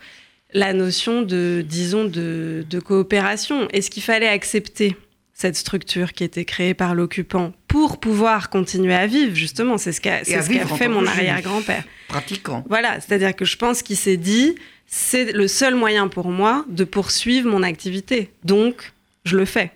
la 0.54 0.74
notion 0.74 1.22
de, 1.22 1.64
disons, 1.66 2.04
de, 2.06 2.66
coopération. 2.84 3.70
Est-ce 3.70 3.90
qu'il 3.90 4.04
fallait 4.04 4.28
accepter 4.28 4.98
cette 5.34 5.56
structure 5.56 6.12
qui 6.12 6.26
était 6.26 6.44
créée 6.44 6.74
par 6.74 6.94
l'occupant 6.94 7.54
pour 7.70 8.02
pouvoir 8.02 8.50
continuer 8.50 8.96
à 8.96 9.08
vivre, 9.08 9.34
justement? 9.34 9.78
C'est 9.78 9.94
ce 9.94 10.02
qu'a 10.02 10.26
fait 10.26 10.90
mon 10.90 11.06
arrière-grand-père. 11.06 11.86
Pratiquant. 12.10 12.66
Voilà, 12.68 13.00
c'est-à-dire 13.00 13.34
que 13.34 13.46
je 13.46 13.56
pense 13.56 13.82
qu'il 13.82 13.96
s'est 13.96 14.18
dit, 14.18 14.56
c'est 14.92 15.32
le 15.34 15.48
seul 15.48 15.76
moyen 15.76 16.08
pour 16.08 16.30
moi 16.30 16.66
de 16.68 16.84
poursuivre 16.84 17.48
mon 17.48 17.62
activité. 17.62 18.32
Donc, 18.44 18.92
je 19.24 19.38
le 19.38 19.46
fais. 19.46 19.72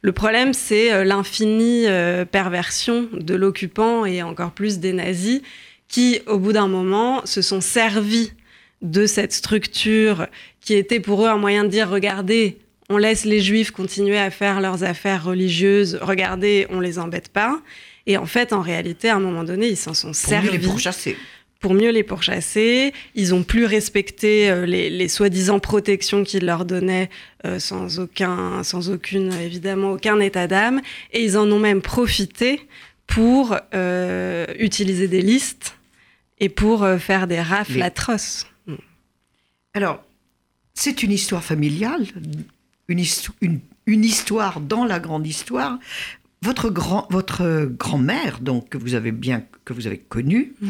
Le 0.00 0.12
problème, 0.12 0.54
c'est 0.54 0.92
euh, 0.92 1.04
l'infinie 1.04 1.86
euh, 1.86 2.24
perversion 2.24 3.08
de 3.12 3.34
l'occupant 3.34 4.06
et 4.06 4.22
encore 4.22 4.52
plus 4.52 4.78
des 4.78 4.94
nazis 4.94 5.42
qui, 5.88 6.20
au 6.26 6.38
bout 6.38 6.54
d'un 6.54 6.68
moment, 6.68 7.24
se 7.26 7.42
sont 7.42 7.60
servis 7.60 8.32
de 8.80 9.06
cette 9.06 9.32
structure 9.32 10.26
qui 10.62 10.74
était 10.74 11.00
pour 11.00 11.24
eux 11.24 11.28
un 11.28 11.36
moyen 11.36 11.64
de 11.64 11.68
dire, 11.68 11.90
regardez, 11.90 12.58
on 12.88 12.96
laisse 12.96 13.24
les 13.24 13.40
juifs 13.40 13.72
continuer 13.72 14.18
à 14.18 14.30
faire 14.30 14.60
leurs 14.60 14.84
affaires 14.84 15.24
religieuses, 15.24 15.98
regardez, 16.00 16.66
on 16.70 16.80
les 16.80 16.98
embête 16.98 17.28
pas. 17.28 17.60
Et 18.06 18.16
en 18.16 18.26
fait, 18.26 18.52
en 18.52 18.60
réalité, 18.60 19.08
à 19.10 19.16
un 19.16 19.20
moment 19.20 19.44
donné, 19.44 19.68
ils 19.68 19.76
s'en 19.76 19.94
sont 19.94 20.12
servis. 20.12 20.66
Pour 20.66 20.78
chasser 20.78 21.16
pour 21.60 21.74
mieux 21.74 21.90
les 21.90 22.02
pourchasser. 22.02 22.92
Ils 23.14 23.34
ont 23.34 23.42
plus 23.42 23.64
respecté 23.64 24.50
euh, 24.50 24.66
les, 24.66 25.08
soi-disant 25.08 25.58
protections 25.58 26.24
qu'ils 26.24 26.44
leur 26.44 26.64
donnaient 26.64 27.10
euh, 27.44 27.58
sans 27.58 27.98
aucun, 27.98 28.62
sans 28.62 28.90
aucune, 28.90 29.32
évidemment, 29.32 29.92
aucun 29.92 30.20
état 30.20 30.46
d'âme. 30.46 30.80
Et 31.12 31.24
ils 31.24 31.38
en 31.38 31.50
ont 31.50 31.58
même 31.58 31.82
profité 31.82 32.66
pour 33.06 33.56
euh, 33.74 34.46
utiliser 34.58 35.08
des 35.08 35.22
listes 35.22 35.76
et 36.38 36.48
pour 36.48 36.86
faire 36.98 37.26
des 37.26 37.40
rafles 37.40 37.80
atroces. 37.80 38.46
Alors, 39.72 40.02
c'est 40.74 41.02
une 41.02 41.12
histoire 41.12 41.42
familiale, 41.42 42.06
une, 42.88 43.04
une, 43.40 44.04
histoire 44.04 44.60
dans 44.60 44.84
la 44.84 45.00
grande 45.00 45.26
histoire. 45.26 45.78
Votre 46.42 46.68
grand, 46.68 47.06
votre 47.10 47.64
grand-mère, 47.64 48.40
donc 48.40 48.68
que 48.68 48.78
vous 48.78 48.94
avez 48.94 49.12
bien, 49.12 49.44
que 49.64 49.72
vous 49.72 49.86
avez 49.86 49.98
connue. 49.98 50.52
Mm. 50.60 50.68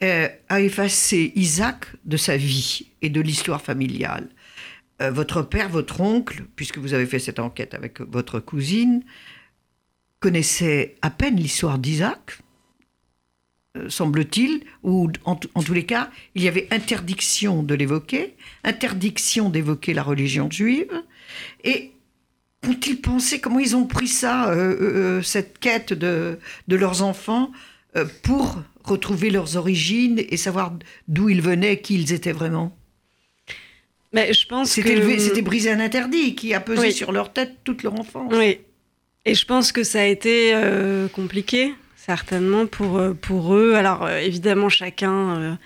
Euh, 0.00 0.28
a 0.48 0.60
effacé 0.60 1.32
Isaac 1.34 1.86
de 2.04 2.16
sa 2.16 2.36
vie 2.36 2.86
et 3.02 3.10
de 3.10 3.20
l'histoire 3.20 3.60
familiale. 3.60 4.28
Euh, 5.02 5.10
votre 5.10 5.42
père, 5.42 5.68
votre 5.68 6.00
oncle, 6.00 6.44
puisque 6.54 6.78
vous 6.78 6.94
avez 6.94 7.04
fait 7.04 7.18
cette 7.18 7.40
enquête 7.40 7.74
avec 7.74 8.00
votre 8.02 8.38
cousine, 8.38 9.02
connaissait 10.20 10.94
à 11.02 11.10
peine 11.10 11.34
l'histoire 11.34 11.80
d'Isaac, 11.80 12.38
euh, 13.76 13.88
semble-t-il, 13.88 14.62
ou 14.84 15.10
en, 15.24 15.34
tous 15.34 15.74
les 15.74 15.84
cas, 15.84 16.12
il 16.36 16.44
y 16.44 16.48
avait 16.48 16.68
interdiction 16.70 17.64
de 17.64 17.74
l'évoquer, 17.74 18.36
interdiction 18.62 19.50
d'évoquer 19.50 19.94
la 19.94 20.04
religion 20.04 20.48
juive, 20.48 20.92
et 21.64 21.90
ont-ils 22.68 23.00
pensé, 23.00 23.40
comment 23.40 23.58
ils 23.58 23.74
ont 23.74 23.86
pris 23.86 24.08
ça, 24.08 24.54
cette 25.24 25.58
quête 25.58 25.92
de, 25.92 26.38
de 26.68 26.76
leurs 26.76 27.02
enfants, 27.02 27.50
pour 28.22 28.62
retrouver 28.84 29.30
leurs 29.30 29.56
origines 29.56 30.22
et 30.28 30.36
savoir 30.36 30.72
d'où 31.08 31.28
ils 31.28 31.42
venaient, 31.42 31.80
qui 31.80 31.94
ils 31.94 32.12
étaient 32.12 32.32
vraiment 32.32 32.76
Mais 34.12 34.32
je 34.32 34.46
pense 34.46 34.70
c'était, 34.70 34.94
que... 34.94 35.18
C'était 35.18 35.42
briser 35.42 35.70
un 35.70 35.80
interdit 35.80 36.34
qui 36.34 36.54
a 36.54 36.60
pesé 36.60 36.90
sur 36.90 37.12
leur 37.12 37.32
tête 37.32 37.56
toute 37.64 37.82
leur 37.82 37.98
enfance. 37.98 38.32
Oui. 38.34 38.58
Et 39.24 39.34
je 39.34 39.44
pense 39.44 39.72
que 39.72 39.84
ça 39.84 40.00
a 40.00 40.04
été 40.04 40.54
euh, 40.54 41.08
compliqué, 41.08 41.74
certainement, 41.96 42.66
pour, 42.66 42.96
euh, 42.96 43.12
pour 43.12 43.54
eux. 43.54 43.74
Alors, 43.74 44.04
euh, 44.04 44.18
évidemment, 44.18 44.70
chacun 44.70 45.58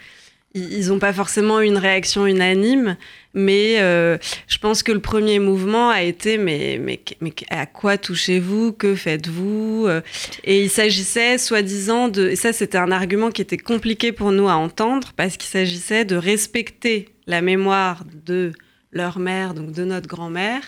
ils 0.55 0.89
n'ont 0.89 0.99
pas 0.99 1.13
forcément 1.13 1.61
une 1.61 1.79
réaction 1.79 2.27
unanime, 2.27 2.97
mais 3.35 3.77
euh, 3.81 4.19
je 4.49 4.59
pense 4.59 4.83
que 4.83 4.93
le 4.93 5.01
premier 5.01 5.39
mouvement 5.39 5.89
a 5.89 6.03
été 6.03 6.37
mais, 6.37 6.79
mais, 6.81 7.01
mais 7.21 7.33
à 7.49 7.67
quoi 7.67 7.97
touchez-vous? 7.97 8.73
Que 8.73 8.95
faites-vous? 8.95 9.87
Euh, 9.89 10.03
Et 10.45 10.63
il 10.63 10.71
s'agissait, 10.71 11.39
soi-disant, 11.39 12.09
de. 12.09 12.29
Et 12.29 12.37
ça, 12.37 12.53
c'était 12.53 12.79
un 12.79 12.93
argument 12.93 13.31
qui 13.31 13.41
était 13.41 13.57
compliqué 13.57 14.13
pour 14.13 14.33
nous 14.33 14.49
à 14.49 14.55
entendre, 14.55 15.13
parce 15.17 15.37
qu'il 15.37 15.49
s'agissait 15.49 16.05
de 16.05 16.17
respecter 16.17 17.09
la 17.27 17.41
mémoire 17.41 18.05
de 18.27 18.53
leur 18.93 19.19
mère, 19.19 19.55
donc 19.55 19.73
de 19.73 19.85
notre 19.85 20.09
grand-mère, 20.09 20.63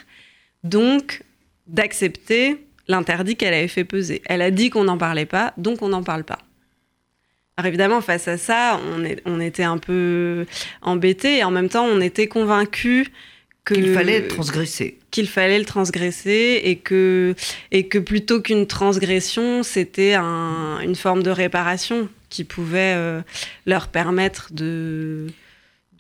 donc 0.62 1.22
d'accepter 1.66 2.56
l'interdit 2.88 3.36
qu'elle 3.36 3.54
avait 3.54 3.68
fait 3.68 3.84
peser. 3.84 4.22
Elle 4.26 4.42
a 4.42 4.50
dit 4.50 4.70
qu'on 4.70 4.84
n'en 4.84 4.98
parlait 4.98 5.26
pas, 5.26 5.52
donc 5.58 5.82
on 5.82 5.88
n'en 5.88 6.02
parle 6.02 6.24
pas. 6.24 6.38
Alors 7.56 7.68
évidemment, 7.68 8.00
face 8.00 8.26
à 8.26 8.36
ça, 8.36 8.80
on, 8.92 9.04
est, 9.04 9.22
on 9.26 9.40
était 9.40 9.62
un 9.62 9.78
peu 9.78 10.44
embêtés 10.82 11.38
et 11.38 11.44
en 11.44 11.52
même 11.52 11.68
temps, 11.68 11.84
on 11.84 12.00
était 12.00 12.26
convaincus 12.26 13.08
qu'il 13.64 13.94
fallait 13.94 14.20
le 14.20 14.28
transgresser. 14.28 14.98
Qu'il 15.10 15.28
fallait 15.28 15.58
le 15.58 15.64
transgresser 15.64 16.60
et 16.64 16.76
que, 16.76 17.34
et 17.70 17.86
que 17.86 17.98
plutôt 17.98 18.40
qu'une 18.42 18.66
transgression, 18.66 19.62
c'était 19.62 20.14
un, 20.14 20.80
une 20.80 20.96
forme 20.96 21.22
de 21.22 21.30
réparation 21.30 22.08
qui 22.28 22.44
pouvait 22.44 22.94
euh, 22.96 23.22
leur 23.64 23.88
permettre 23.88 24.52
de, 24.52 25.28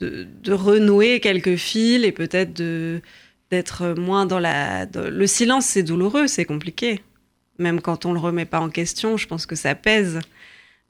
de, 0.00 0.26
de, 0.42 0.52
renouer 0.52 1.20
quelques 1.20 1.56
fils 1.56 2.04
et 2.04 2.12
peut-être 2.12 2.52
de, 2.52 3.00
d'être 3.50 3.94
moins 3.96 4.26
dans 4.26 4.40
la... 4.40 4.86
Le 4.86 5.26
silence, 5.28 5.66
c'est 5.66 5.84
douloureux, 5.84 6.26
c'est 6.26 6.44
compliqué. 6.44 7.00
Même 7.58 7.80
quand 7.80 8.04
on 8.04 8.12
le 8.12 8.18
remet 8.18 8.44
pas 8.46 8.60
en 8.60 8.68
question, 8.68 9.16
je 9.16 9.28
pense 9.28 9.46
que 9.46 9.54
ça 9.54 9.76
pèse. 9.76 10.18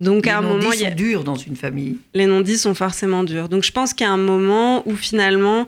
Donc 0.00 0.26
à 0.26 0.38
un 0.38 0.42
moment, 0.42 0.72
il 0.72 0.80
y 0.80 0.86
a 0.86 0.90
dur 0.90 1.24
dans 1.24 1.36
une 1.36 1.56
famille. 1.56 1.98
Les 2.14 2.26
non-dits 2.26 2.58
sont 2.58 2.74
forcément 2.74 3.24
durs. 3.24 3.48
Donc 3.48 3.62
je 3.62 3.72
pense 3.72 3.94
qu'il 3.94 4.06
y 4.06 4.10
a 4.10 4.12
un 4.12 4.16
moment 4.16 4.86
où 4.88 4.96
finalement, 4.96 5.66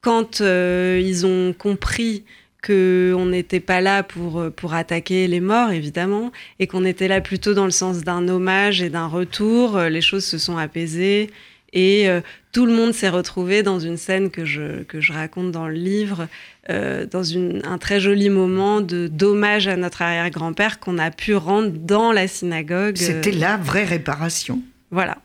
quand 0.00 0.40
euh, 0.40 1.00
ils 1.02 1.26
ont 1.26 1.52
compris 1.52 2.24
qu'on 2.64 3.26
n'était 3.26 3.60
pas 3.60 3.80
là 3.80 4.02
pour, 4.02 4.40
euh, 4.40 4.50
pour 4.50 4.74
attaquer 4.74 5.26
les 5.26 5.40
morts, 5.40 5.70
évidemment, 5.70 6.30
et 6.60 6.66
qu'on 6.66 6.84
était 6.84 7.08
là 7.08 7.20
plutôt 7.20 7.54
dans 7.54 7.64
le 7.64 7.72
sens 7.72 8.02
d'un 8.02 8.28
hommage 8.28 8.82
et 8.82 8.88
d'un 8.88 9.06
retour, 9.06 9.76
euh, 9.76 9.88
les 9.88 10.00
choses 10.00 10.24
se 10.24 10.38
sont 10.38 10.56
apaisées. 10.56 11.30
Et 11.72 12.08
tout 12.52 12.66
le 12.66 12.72
monde 12.74 12.92
s'est 12.92 13.08
retrouvé 13.08 13.62
dans 13.62 13.80
une 13.80 13.96
scène 13.96 14.30
que 14.30 14.44
je, 14.44 14.82
que 14.82 15.00
je 15.00 15.12
raconte 15.12 15.50
dans 15.52 15.66
le 15.66 15.74
livre, 15.74 16.28
euh, 16.68 17.06
dans 17.06 17.22
une, 17.22 17.62
un 17.64 17.78
très 17.78 17.98
joli 17.98 18.28
moment 18.28 18.82
de 18.82 19.08
d'hommage 19.08 19.68
à 19.68 19.76
notre 19.76 20.02
arrière-grand-père 20.02 20.78
qu'on 20.78 20.98
a 20.98 21.10
pu 21.10 21.34
rendre 21.34 21.70
dans 21.70 22.12
la 22.12 22.28
synagogue. 22.28 22.96
C'était 22.96 23.32
la 23.32 23.56
vraie 23.56 23.84
réparation. 23.84 24.62
Voilà. 24.90 25.18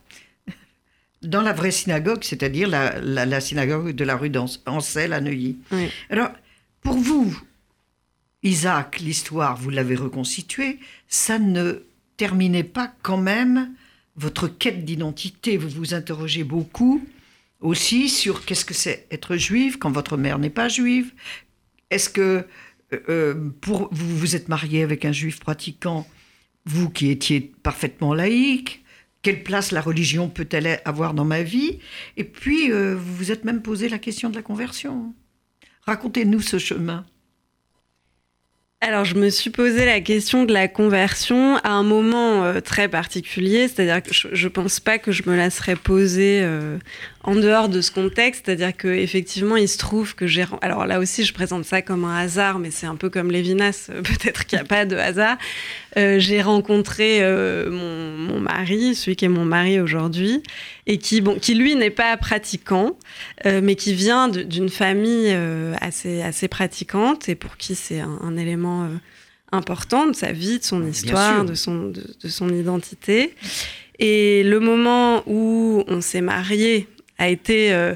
Dans 1.22 1.42
la 1.42 1.52
vraie 1.52 1.72
synagogue, 1.72 2.24
c'est-à-dire 2.24 2.70
la, 2.70 2.98
la, 3.02 3.42
synagogue 3.42 3.92
de 3.92 4.04
la 4.06 4.16
rue 4.16 4.30
d'Ancel 4.30 5.12
à 5.12 5.20
Neuilly. 5.20 5.58
Alors, 6.10 6.30
pour 6.82 6.96
vous, 6.96 7.38
Isaac, 8.44 9.00
l'histoire, 9.00 9.58
vous 9.58 9.70
l'avez 9.70 9.96
reconstituée, 9.96 10.80
ça 11.10 11.40
ne 11.40 11.84
terminez 12.16 12.64
pas 12.64 12.94
quand 13.02 13.18
même 13.18 13.74
votre 14.18 14.48
quête 14.48 14.86
d'identité. 14.86 15.58
Vous 15.58 15.70
vous 15.70 15.94
interrogez 15.94 16.44
beaucoup 16.44 17.06
aussi 17.60 18.10
sur 18.10 18.46
qu'est-ce 18.46 18.66
que 18.66 18.74
c'est 18.74 19.08
être 19.12 19.36
juive 19.36 19.78
quand 19.78 19.92
votre 19.92 20.18
mère 20.18 20.40
n'est 20.40 20.50
pas 20.50 20.68
juive. 20.68 21.14
Est-ce 21.90 22.10
que 22.10 22.46
euh, 22.94 23.00
euh, 23.10 23.50
pour, 23.62 23.90
vous 23.92 24.18
vous 24.18 24.36
êtes 24.36 24.50
marié 24.50 24.84
avec 24.84 25.06
un 25.06 25.12
juif 25.12 25.40
pratiquant, 25.40 26.08
vous 26.66 26.90
qui 26.90 27.10
étiez 27.10 27.54
parfaitement 27.64 28.14
laïque 28.14 28.84
quelle 29.28 29.44
place 29.44 29.72
la 29.72 29.82
religion 29.82 30.30
peut-elle 30.30 30.80
avoir 30.86 31.14
dans 31.14 31.26
ma 31.26 31.44
vie? 31.44 31.80
Et 32.16 32.24
puis, 32.24 32.72
euh, 32.72 32.96
vous 32.96 33.14
vous 33.14 33.32
êtes 33.32 33.44
même 33.44 33.62
posé 33.62 33.90
la 33.90 34.00
question 34.00 34.30
de 34.30 34.36
la 34.36 34.42
conversion. 34.42 35.14
Racontez-nous 35.82 36.40
ce 36.40 36.60
chemin. 36.60 37.06
Alors, 38.80 39.06
je 39.06 39.16
me 39.16 39.30
suis 39.30 39.50
posé 39.50 39.86
la 39.86 40.02
question 40.02 40.44
de 40.44 40.54
la 40.54 40.68
conversion 40.68 41.58
à 41.58 41.72
un 41.72 41.82
moment 41.82 42.44
euh, 42.44 42.60
très 42.60 42.88
particulier, 42.88 43.68
c'est-à-dire 43.68 44.04
que 44.04 44.14
je 44.14 44.44
ne 44.44 44.50
pense 44.50 44.80
pas 44.80 45.00
que 45.00 45.12
je 45.12 45.24
me 45.28 45.36
la 45.36 45.50
serais 45.50 45.76
posée 45.76 46.42
euh, 46.44 46.78
en 47.28 47.36
dehors 47.36 47.70
de 47.70 47.82
ce 47.82 47.92
contexte, 47.92 48.46
c'est-à-dire 48.46 48.76
que 48.76 48.88
effectivement, 48.88 49.56
il 49.56 49.68
se 49.68 49.78
trouve 49.78 50.16
que 50.16 50.26
j'ai. 50.26 50.46
Alors 50.62 50.88
là 50.88 50.98
aussi, 51.00 51.24
je 51.24 51.34
présente 51.34 51.66
ça 51.66 51.84
comme 51.84 52.04
un 52.06 52.18
hasard, 52.18 52.58
mais 52.58 52.72
c'est 52.72 52.88
un 52.88 52.96
peu 52.96 53.12
comme 53.12 53.30
Lévinas, 53.30 53.90
euh, 53.92 54.02
peut-être 54.04 54.48
qu'il 54.48 54.58
n'y 54.58 54.62
a 54.64 54.66
pas 54.66 54.86
de 54.86 54.96
hasard. 54.96 55.38
j'ai 55.96 56.42
rencontré 56.42 57.22
mon, 57.70 58.18
mon, 58.18 58.40
mari, 58.40 58.96
celui 58.96 59.16
qui 59.16 59.26
est 59.26 59.30
mon 59.30 59.46
mari 59.46 59.80
aujourd'hui, 59.80 60.42
et 60.86 60.98
qui, 60.98 61.22
bon, 61.22 61.38
qui 61.40 61.54
lui 61.54 61.76
n'est 61.76 61.90
pas 61.90 62.16
pratiquant, 62.18 62.98
mais 63.46 63.76
qui 63.76 63.94
vient 63.94 64.28
d'une 64.28 64.70
famille 64.70 65.36
assez, 65.82 66.22
assez 66.22 66.48
pratiquante 66.48 67.30
et 67.30 67.36
pour 67.36 67.58
qui 67.58 67.76
c'est 67.76 68.00
un, 68.00 68.20
un 68.22 68.38
élément 68.38 68.86
euh, 68.86 68.88
important 69.52 70.08
de 70.08 70.14
sa 70.14 70.32
vie, 70.32 70.60
de 70.60 70.64
son 70.64 70.86
histoire, 70.86 71.46
de 71.46 71.54
son, 71.54 71.92
de, 71.92 72.28
son 72.28 72.50
identité. 72.50 73.34
Et 74.00 74.44
le 74.44 74.60
moment 74.60 75.24
où 75.26 75.84
on 75.88 76.02
s'est 76.02 76.22
marié 76.22 76.88
a 77.18 77.30
été 77.30 77.74
euh, 77.74 77.96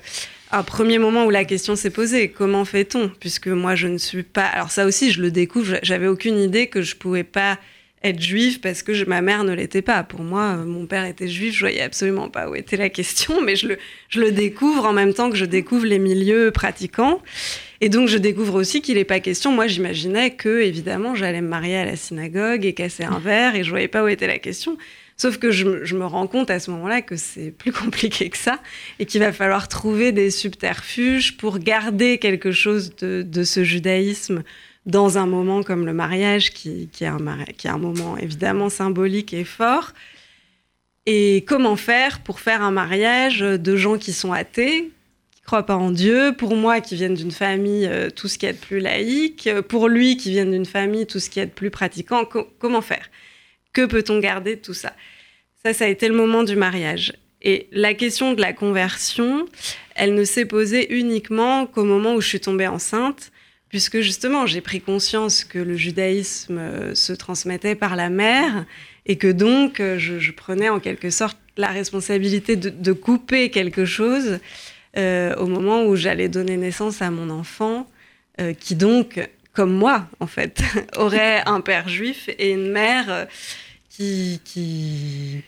un 0.52 0.64
premier 0.64 0.98
moment 0.98 1.26
où 1.26 1.30
la 1.30 1.46
question 1.46 1.76
s'est 1.76 1.90
posée 1.90 2.30
comment 2.30 2.66
fait-on? 2.66 3.10
Puisque 3.20 3.48
moi, 3.48 3.76
je 3.76 3.88
ne 3.88 3.98
suis 3.98 4.24
pas. 4.24 4.46
Alors, 4.46 4.72
ça 4.72 4.86
aussi, 4.86 5.12
je 5.12 5.22
le 5.22 5.32
découvre. 5.32 5.78
J'avais 5.84 6.08
aucune 6.08 6.38
idée 6.38 6.68
que 6.68 6.82
je 6.82 6.96
pouvais 6.96 7.24
pas 7.24 7.58
être 8.04 8.22
juive 8.22 8.60
parce 8.60 8.82
que 8.82 9.06
ma 9.06 9.22
mère 9.22 9.44
ne 9.44 9.54
l'était 9.54 9.82
pas. 9.82 10.04
Pour 10.04 10.22
moi, 10.22 10.58
euh, 10.58 10.66
mon 10.66 10.86
père 10.86 11.06
était 11.06 11.28
juif, 11.28 11.54
je 11.54 11.60
voyais 11.60 11.82
absolument 11.82 12.30
pas 12.30 12.50
où 12.50 12.56
était 12.56 12.78
la 12.78 12.90
question, 12.90 13.42
mais 13.42 13.56
je 13.56 13.68
le, 13.68 13.78
je 14.10 14.20
le 14.20 14.32
découvre 14.32 14.86
en 14.86 14.94
même 14.94 15.14
temps 15.14 15.30
que 15.30 15.38
je 15.38 15.46
découvre 15.46 15.86
les 15.86 16.00
milieux 16.00 16.52
pratiquants. 16.52 17.22
Et 17.80 17.90
donc, 17.90 18.08
je 18.08 18.18
découvre 18.18 18.56
aussi 18.56 18.82
qu'il 18.82 18.96
n'est 18.96 19.06
pas 19.06 19.20
question. 19.20 19.52
Moi, 19.52 19.68
j'imaginais 19.68 20.32
que, 20.32 20.62
évidemment, 20.62 21.16
j'allais 21.16 21.42
me 21.42 21.48
marier 21.48 21.78
à 21.78 21.86
la 21.86 21.96
synagogue 21.96 22.66
et 22.66 22.74
casser 22.74 23.04
un 23.04 23.20
verre 23.20 23.56
et 23.56 23.64
je 23.64 23.70
voyais 23.70 23.88
pas 23.88 24.04
où 24.04 24.08
était 24.08 24.28
la 24.28 24.40
question. 24.40 24.78
Sauf 25.22 25.38
que 25.38 25.52
je, 25.52 25.66
me 25.68 26.06
rends 26.08 26.26
compte 26.26 26.50
à 26.50 26.60
ce 26.60 26.72
moment-là 26.72 27.04
que 27.04 27.16
c'est 27.16 27.52
plus 27.52 27.72
compliqué 27.84 28.32
que 28.32 28.38
ça 28.38 28.58
et 28.98 29.06
qu'il 29.06 29.20
va 29.20 29.32
falloir 29.32 29.68
trouver 29.68 30.12
des 30.12 30.32
subterfuges 30.32 31.38
pour 31.38 31.60
garder 31.60 32.18
quelque 32.18 32.52
chose 32.52 32.96
de, 32.96 33.44
ce 33.44 33.64
judaïsme 33.64 34.42
dans 34.88 35.20
un 35.20 35.28
moment 35.28 35.62
comme 35.62 35.86
le 35.86 35.94
mariage, 35.94 36.50
qui, 36.50 36.90
qui, 36.92 37.04
est 37.04 37.08
un, 37.08 37.20
qui 37.56 37.70
moment 37.70 38.18
évidemment 38.18 38.70
symbolique 38.70 39.32
et 39.36 39.44
fort. 39.44 39.92
Et 41.06 41.46
comment 41.48 41.76
faire 41.76 42.22
pour 42.22 42.40
faire 42.40 42.64
un 42.64 42.72
mariage 42.72 43.42
de 43.42 43.76
gens 43.76 44.00
qui 44.00 44.14
sont 44.14 44.34
athées, 44.34 44.90
croit 45.46 45.68
pas 45.68 45.76
en 45.76 45.92
Dieu, 45.92 46.34
pour 46.36 46.56
moi 46.56 46.82
qui 46.82 46.96
viens 46.96 47.12
d'une 47.12 47.30
famille 47.30 47.86
euh, 47.86 48.10
tout 48.10 48.28
ce 48.28 48.40
qui 48.40 48.48
est 48.48 48.54
de 48.54 48.58
plus 48.58 48.80
laïque, 48.80 49.48
pour 49.70 49.88
lui 49.88 50.18
qui 50.18 50.32
vient 50.32 50.48
d'une 50.48 50.66
famille 50.66 51.06
tout 51.06 51.20
ce 51.20 51.30
qui 51.30 51.40
est 51.40 51.46
de 51.46 51.52
plus 51.52 51.70
pratiquant, 51.70 52.28
comment 52.58 52.82
faire? 52.82 53.08
Que 53.74 53.86
peut-on 53.86 54.20
garder 54.20 54.56
de 54.56 54.62
tout 54.62 54.74
ça? 54.74 54.94
Ça, 55.64 55.74
ça 55.74 55.86
a 55.86 55.88
été 55.88 56.08
le 56.08 56.16
moment 56.16 56.44
du 56.44 56.56
mariage. 56.56 57.14
Et 57.42 57.68
la 57.72 57.94
question 57.94 58.34
de 58.34 58.42
la 58.42 58.54
conversion, 58.54 59.46
elle 59.96 60.14
ne 60.14 60.24
s'est 60.24 60.46
posée 60.46 60.94
uniquement 60.94 61.66
qu'au 61.66 61.84
moment 61.84 62.16
où 62.16 62.22
je 62.22 62.28
suis 62.28 62.40
tombée 62.40 62.68
enceinte, 62.68 63.32
puisque 63.70 64.02
justement 64.02 64.46
j'ai 64.46 64.62
pris 64.62 64.82
conscience 64.82 65.44
que 65.44 65.58
le 65.58 65.76
judaïsme 65.76 66.58
euh, 66.58 66.96
se 66.96 67.14
transmettait 67.14 67.76
par 67.76 67.96
la 67.96 68.10
mère 68.10 68.66
et 69.06 69.18
que 69.18 69.32
donc 69.32 69.78
je, 69.78 70.32
prenais 70.32 70.70
en 70.70 70.80
quelque 70.80 71.10
sorte 71.10 71.38
la 71.58 71.70
responsabilité 71.70 72.56
de, 72.56 72.94
couper 72.94 73.50
quelque 73.50 73.86
chose 73.86 74.40
euh, 74.98 75.36
au 75.36 75.48
moment 75.48 75.86
où 75.86 75.96
j'allais 75.96 76.30
donner 76.30 76.58
naissance 76.58 77.02
à 77.02 77.12
mon 77.12 77.30
enfant, 77.30 77.88
euh, 78.40 78.54
qui 78.54 78.76
donc, 78.76 79.20
comme 79.54 79.74
moi, 79.74 80.08
en 80.20 80.28
fait, 80.28 80.62
aurait 80.98 81.42
un 81.46 81.62
père 81.62 81.90
juif 81.90 82.30
et 82.38 82.52
une 82.52 82.72
mère 82.72 83.10
euh, 83.10 83.26
qui, 83.90 84.42
qui, 84.44 85.44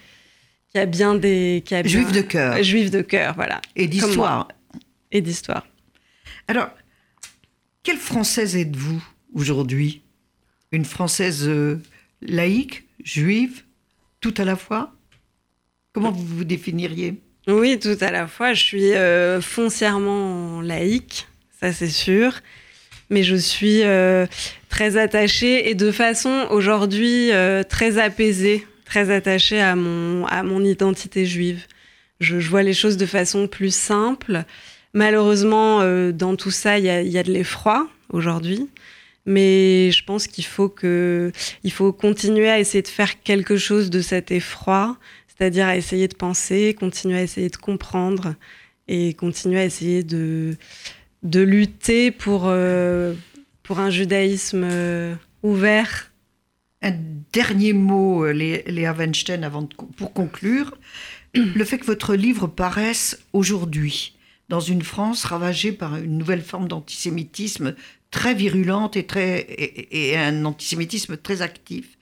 qui, 0.71 0.77
a 0.77 0.85
bien 0.85 1.15
des... 1.15 1.63
Qui 1.65 1.75
a 1.75 1.83
juif 1.83 2.11
de 2.11 2.21
cœur. 2.21 2.61
Juif 2.63 2.91
de 2.91 3.01
cœur, 3.01 3.33
voilà. 3.35 3.61
Et 3.75 3.87
d'histoire. 3.87 4.47
Et 5.11 5.21
d'histoire. 5.21 5.65
Alors, 6.47 6.69
quelle 7.83 7.97
Française 7.97 8.55
êtes-vous 8.55 9.03
aujourd'hui? 9.33 10.01
Une 10.71 10.85
Française 10.85 11.49
laïque, 12.21 12.85
juive, 13.03 13.63
tout 14.21 14.33
à 14.37 14.45
la 14.45 14.55
fois? 14.55 14.93
Comment 15.93 16.11
vous 16.11 16.25
vous 16.25 16.43
définiriez? 16.43 17.21
Oui, 17.47 17.77
tout 17.79 17.97
à 18.01 18.11
la 18.11 18.27
fois. 18.27 18.53
Je 18.53 18.63
suis 18.63 18.93
euh, 18.93 19.41
foncièrement 19.41 20.61
laïque, 20.61 21.27
ça 21.59 21.71
c'est 21.73 21.89
sûr. 21.89 22.41
Mais 23.13 23.21
je 23.21 23.35
suis 23.35 23.83
euh, 23.83 24.25
très 24.69 24.97
attachée 24.97 25.69
et 25.69 25.75
de 25.75 25.91
façon 25.91 26.47
aujourd'hui 26.49 27.31
euh, 27.31 27.61
très 27.61 27.99
apaisée, 27.99 28.65
très 28.85 29.11
attachée 29.11 29.61
à 29.61 29.75
mon, 29.75 30.25
à 30.25 30.41
mon 30.41 30.63
identité 30.63 31.23
juive. 31.25 31.67
Je, 32.19 32.37
vois 32.37 32.63
les 32.63 32.73
choses 32.73 32.97
de 32.97 33.05
façon 33.05 33.47
plus 33.47 33.73
simple. 33.73 34.45
Malheureusement, 34.93 35.79
dans 36.11 36.35
tout 36.35 36.51
ça, 36.51 36.79
il 36.79 36.85
y 36.85 37.17
a, 37.17 37.23
de 37.23 37.31
l'effroi 37.31 37.87
aujourd'hui 38.09 38.67
mais 39.25 39.89
je 39.91 40.03
pense 40.03 40.27
qu'il 40.27 40.43
faut 40.43 40.67
que 40.67 41.31
faut 41.69 41.93
continuer 41.93 42.49
à 42.49 42.59
essayer 42.59 42.81
de 42.81 42.89
faire 42.89 43.23
quelque 43.23 43.55
chose 43.55 43.89
de 43.89 44.01
cet 44.01 44.31
effroi 44.31 44.97
c'est-à-dire 45.27 45.65
à 45.65 45.77
essayer 45.77 46.07
de 46.07 46.15
penser, 46.15 46.75
continuer 46.77 47.17
à 47.19 47.23
essayer 47.23 47.49
de 47.49 47.57
comprendre 47.57 48.35
et 48.87 49.13
continuer 49.13 49.59
à 49.59 49.65
essayer 49.65 50.03
de, 50.03 50.55
de 51.23 51.39
lutter 51.41 52.11
pour, 52.11 52.43
euh, 52.45 53.13
pour 53.63 53.79
un 53.79 53.89
judaïsme 53.89 54.63
euh, 54.63 55.15
ouvert. 55.41 56.11
Un 56.81 56.93
dernier 57.31 57.73
mot, 57.73 58.25
euh, 58.25 58.31
Léa 58.31 58.93
Weinstein, 58.93 59.43
avant 59.43 59.67
pour 59.97 60.13
conclure. 60.13 60.77
Le 61.33 61.63
fait 61.63 61.79
que 61.79 61.85
votre 61.85 62.15
livre 62.15 62.47
paraisse 62.47 63.19
aujourd'hui 63.31 64.15
dans 64.49 64.59
une 64.59 64.81
France 64.81 65.23
ravagée 65.23 65.71
par 65.71 65.95
une 65.95 66.17
nouvelle 66.17 66.41
forme 66.41 66.67
d'antisémitisme 66.67 67.75
très 68.11 68.35
virulente 68.35 68.97
et, 68.97 69.05
très, 69.05 69.39
et, 69.39 70.11
et 70.11 70.17
un 70.17 70.45
antisémitisme 70.45 71.17
très 71.17 71.41
actif, 71.41 71.97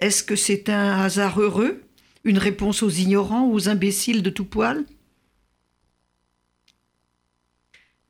est-ce 0.00 0.22
que 0.22 0.36
c'est 0.36 0.70
un 0.70 1.00
hasard 1.00 1.40
heureux? 1.40 1.82
Une 2.24 2.38
réponse 2.38 2.82
aux 2.82 2.90
ignorants, 2.90 3.50
aux 3.50 3.68
imbéciles 3.68 4.22
de 4.22 4.30
tout 4.30 4.44
poil? 4.44 4.84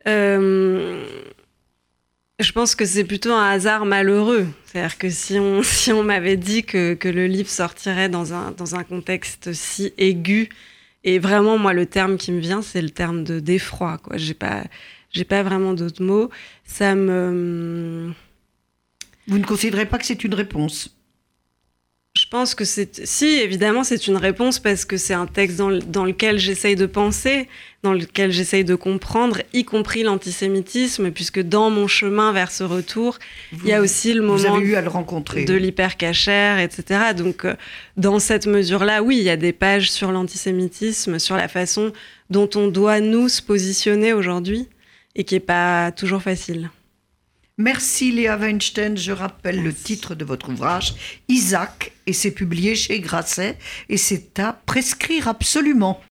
Euh, 0.06 1.04
Je 2.38 2.52
pense 2.52 2.74
que 2.74 2.84
c'est 2.84 3.04
plutôt 3.04 3.32
un 3.32 3.50
hasard 3.50 3.84
malheureux. 3.86 4.46
C'est-à-dire 4.66 4.98
que 4.98 5.10
si 5.10 5.38
on, 5.38 5.62
si 5.64 5.92
on 5.92 6.02
m'avait 6.02 6.36
dit 6.36 6.64
que, 6.64 6.94
que, 6.94 7.08
le 7.08 7.26
livre 7.26 7.50
sortirait 7.50 8.08
dans 8.08 8.34
un, 8.34 8.52
dans 8.52 8.74
un 8.74 8.84
contexte 8.84 9.52
si 9.52 9.92
aigu, 9.98 10.48
et 11.04 11.18
vraiment, 11.18 11.58
moi, 11.58 11.72
le 11.72 11.86
terme 11.86 12.16
qui 12.18 12.32
me 12.32 12.40
vient, 12.40 12.60
c'est 12.62 12.82
le 12.82 12.90
terme 12.90 13.24
de 13.24 13.40
d'effroi. 13.40 13.98
Quoi. 13.98 14.16
J'ai 14.16 14.34
pas, 14.34 14.64
j'ai 15.10 15.24
pas 15.24 15.42
vraiment 15.42 15.74
d'autres 15.74 16.02
mots. 16.02 16.30
Ça 16.64 16.94
me. 16.94 18.12
Vous 19.26 19.38
ne 19.38 19.44
considérez 19.44 19.86
pas 19.86 19.98
que 19.98 20.06
c'est 20.06 20.24
une 20.24 20.34
réponse? 20.34 20.97
Je 22.18 22.26
pense 22.26 22.56
que 22.56 22.64
c'est. 22.64 23.06
Si, 23.06 23.26
évidemment, 23.26 23.84
c'est 23.84 24.08
une 24.08 24.16
réponse 24.16 24.58
parce 24.58 24.84
que 24.84 24.96
c'est 24.96 25.14
un 25.14 25.26
texte 25.26 25.56
dans, 25.56 25.70
dans 25.70 26.04
lequel 26.04 26.38
j'essaye 26.38 26.74
de 26.74 26.86
penser, 26.86 27.46
dans 27.84 27.92
lequel 27.92 28.32
j'essaye 28.32 28.64
de 28.64 28.74
comprendre, 28.74 29.40
y 29.52 29.64
compris 29.64 30.02
l'antisémitisme, 30.02 31.12
puisque 31.12 31.40
dans 31.40 31.70
mon 31.70 31.86
chemin 31.86 32.32
vers 32.32 32.50
ce 32.50 32.64
retour, 32.64 33.18
il 33.52 33.68
y 33.68 33.72
a 33.72 33.80
aussi 33.80 34.14
le 34.14 34.22
moment 34.22 34.56
avez 34.56 34.64
eu 34.64 34.74
à 34.74 34.80
le 34.80 34.88
rencontrer. 34.88 35.44
de 35.44 35.54
l'hypercachère, 35.54 36.58
etc. 36.58 37.12
Donc, 37.16 37.44
euh, 37.44 37.54
dans 37.96 38.18
cette 38.18 38.48
mesure-là, 38.48 39.04
oui, 39.04 39.18
il 39.18 39.24
y 39.24 39.30
a 39.30 39.36
des 39.36 39.52
pages 39.52 39.88
sur 39.88 40.10
l'antisémitisme, 40.10 41.20
sur 41.20 41.36
la 41.36 41.46
façon 41.46 41.92
dont 42.30 42.50
on 42.56 42.66
doit 42.66 42.98
nous 42.98 43.28
se 43.28 43.40
positionner 43.40 44.12
aujourd'hui, 44.12 44.66
et 45.14 45.22
qui 45.22 45.34
n'est 45.34 45.40
pas 45.40 45.92
toujours 45.92 46.22
facile. 46.22 46.68
Merci 47.60 48.12
Léa 48.12 48.36
Weinstein. 48.36 48.96
Je 48.96 49.10
rappelle 49.10 49.60
le 49.64 49.74
titre 49.74 50.14
de 50.14 50.24
votre 50.24 50.48
ouvrage, 50.48 50.94
Isaac, 51.28 51.90
et 52.06 52.12
c'est 52.12 52.30
publié 52.30 52.76
chez 52.76 53.00
Grasset, 53.00 53.58
et 53.88 53.96
c'est 53.96 54.38
à 54.38 54.52
prescrire 54.64 55.26
absolument. 55.26 56.00